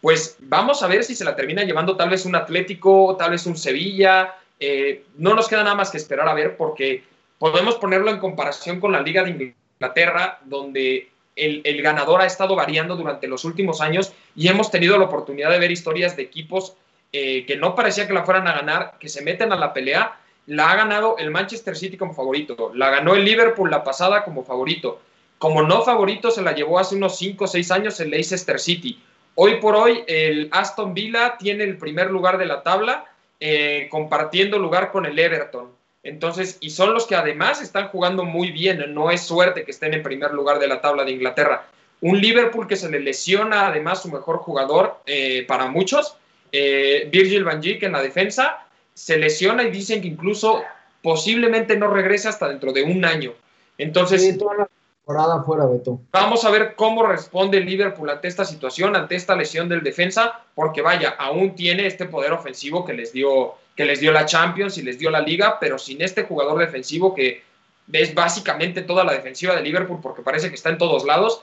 [0.00, 3.44] pues vamos a ver si se la termina llevando tal vez un Atlético, tal vez
[3.44, 7.02] un Sevilla, eh, no nos queda nada más que esperar a ver porque
[7.40, 12.96] podemos ponerlo en comparación con la Liga de Inglaterra, donde el, ganador ha estado variando
[12.96, 16.74] durante los últimos años y hemos tenido la oportunidad de ver historias de equipos
[17.12, 20.18] eh, que no parecía que la fueran a ganar, que se meten a la pelea.
[20.46, 24.44] La ha ganado el Manchester City como favorito, la ganó el Liverpool la pasada como
[24.44, 25.00] favorito.
[25.38, 29.02] Como no favorito se la llevó hace unos 5 o 6 años el Leicester City.
[29.34, 33.04] Hoy por hoy el Aston Villa tiene el primer lugar de la tabla,
[33.38, 35.75] eh, compartiendo lugar con el Everton.
[36.06, 39.92] Entonces, y son los que además están jugando muy bien, no es suerte que estén
[39.92, 41.66] en primer lugar de la tabla de Inglaterra.
[42.00, 46.16] Un Liverpool que se le lesiona además su mejor jugador eh, para muchos,
[46.52, 50.62] eh, Virgil van Dijk en la defensa, se lesiona y dicen que incluso
[51.02, 53.32] posiblemente no regrese hasta dentro de un año.
[53.76, 54.38] Entonces,
[55.44, 56.00] fuera, Beto.
[56.10, 60.82] Vamos a ver cómo responde Liverpool ante esta situación, ante esta lesión del defensa, porque
[60.82, 64.82] vaya, aún tiene este poder ofensivo que les dio que les dio la Champions y
[64.82, 67.42] les dio la liga, pero sin este jugador defensivo que
[67.92, 71.42] es básicamente toda la defensiva de Liverpool porque parece que está en todos lados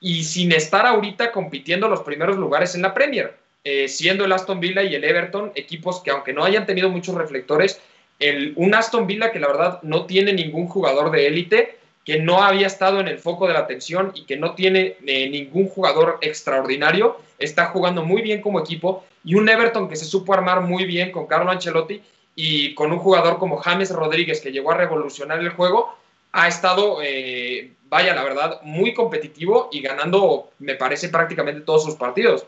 [0.00, 4.60] y sin estar ahorita compitiendo los primeros lugares en la Premier, eh, siendo el Aston
[4.60, 7.80] Villa y el Everton equipos que aunque no hayan tenido muchos reflectores,
[8.20, 12.40] el, un Aston Villa que la verdad no tiene ningún jugador de élite, que no
[12.40, 16.18] había estado en el foco de la atención y que no tiene eh, ningún jugador
[16.20, 20.84] extraordinario, está jugando muy bien como equipo y un Everton que se supo armar muy
[20.84, 22.00] bien con Carlo Ancelotti
[22.36, 25.96] y con un jugador como James Rodríguez que llegó a revolucionar el juego,
[26.30, 31.96] ha estado, eh, vaya, la verdad, muy competitivo y ganando, me parece, prácticamente todos sus
[31.96, 32.46] partidos.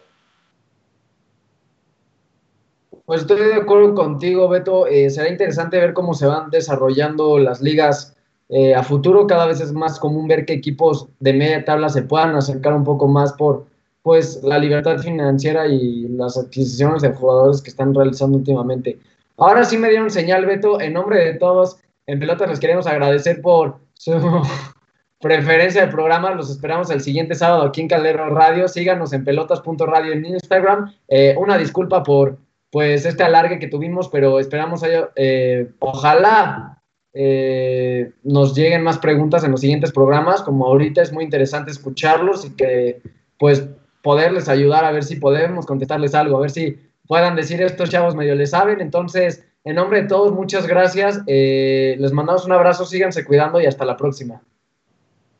[3.06, 4.86] Pues estoy de acuerdo contigo, Beto.
[4.86, 8.14] Eh, será interesante ver cómo se van desarrollando las ligas
[8.48, 9.26] eh, a futuro.
[9.26, 12.84] Cada vez es más común ver que equipos de media tabla se puedan acercar un
[12.84, 13.66] poco más por
[14.02, 18.98] pues la libertad financiera y las adquisiciones de jugadores que están realizando últimamente.
[19.36, 23.42] Ahora sí me dieron señal, Beto, en nombre de todos, en Pelotas les queremos agradecer
[23.42, 24.12] por su
[25.20, 26.34] preferencia del programa.
[26.34, 28.66] Los esperamos el siguiente sábado aquí en Caldero Radio.
[28.66, 30.94] Síganos en pelotas.radio en Instagram.
[31.08, 32.38] Eh, una disculpa por
[32.70, 34.82] pues este alargue que tuvimos, pero esperamos,
[35.16, 36.77] eh, ojalá
[37.20, 40.40] eh, nos lleguen más preguntas en los siguientes programas.
[40.40, 43.02] Como ahorita es muy interesante escucharlos y que
[43.38, 43.66] pues
[44.04, 46.78] poderles ayudar a ver si podemos contestarles algo, a ver si
[47.08, 48.80] puedan decir estos chavos medio les saben.
[48.80, 51.20] Entonces, en nombre de todos, muchas gracias.
[51.26, 54.40] Eh, les mandamos un abrazo, síganse cuidando y hasta la próxima.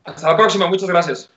[0.03, 1.29] Hasta la próxima, muchas gracias.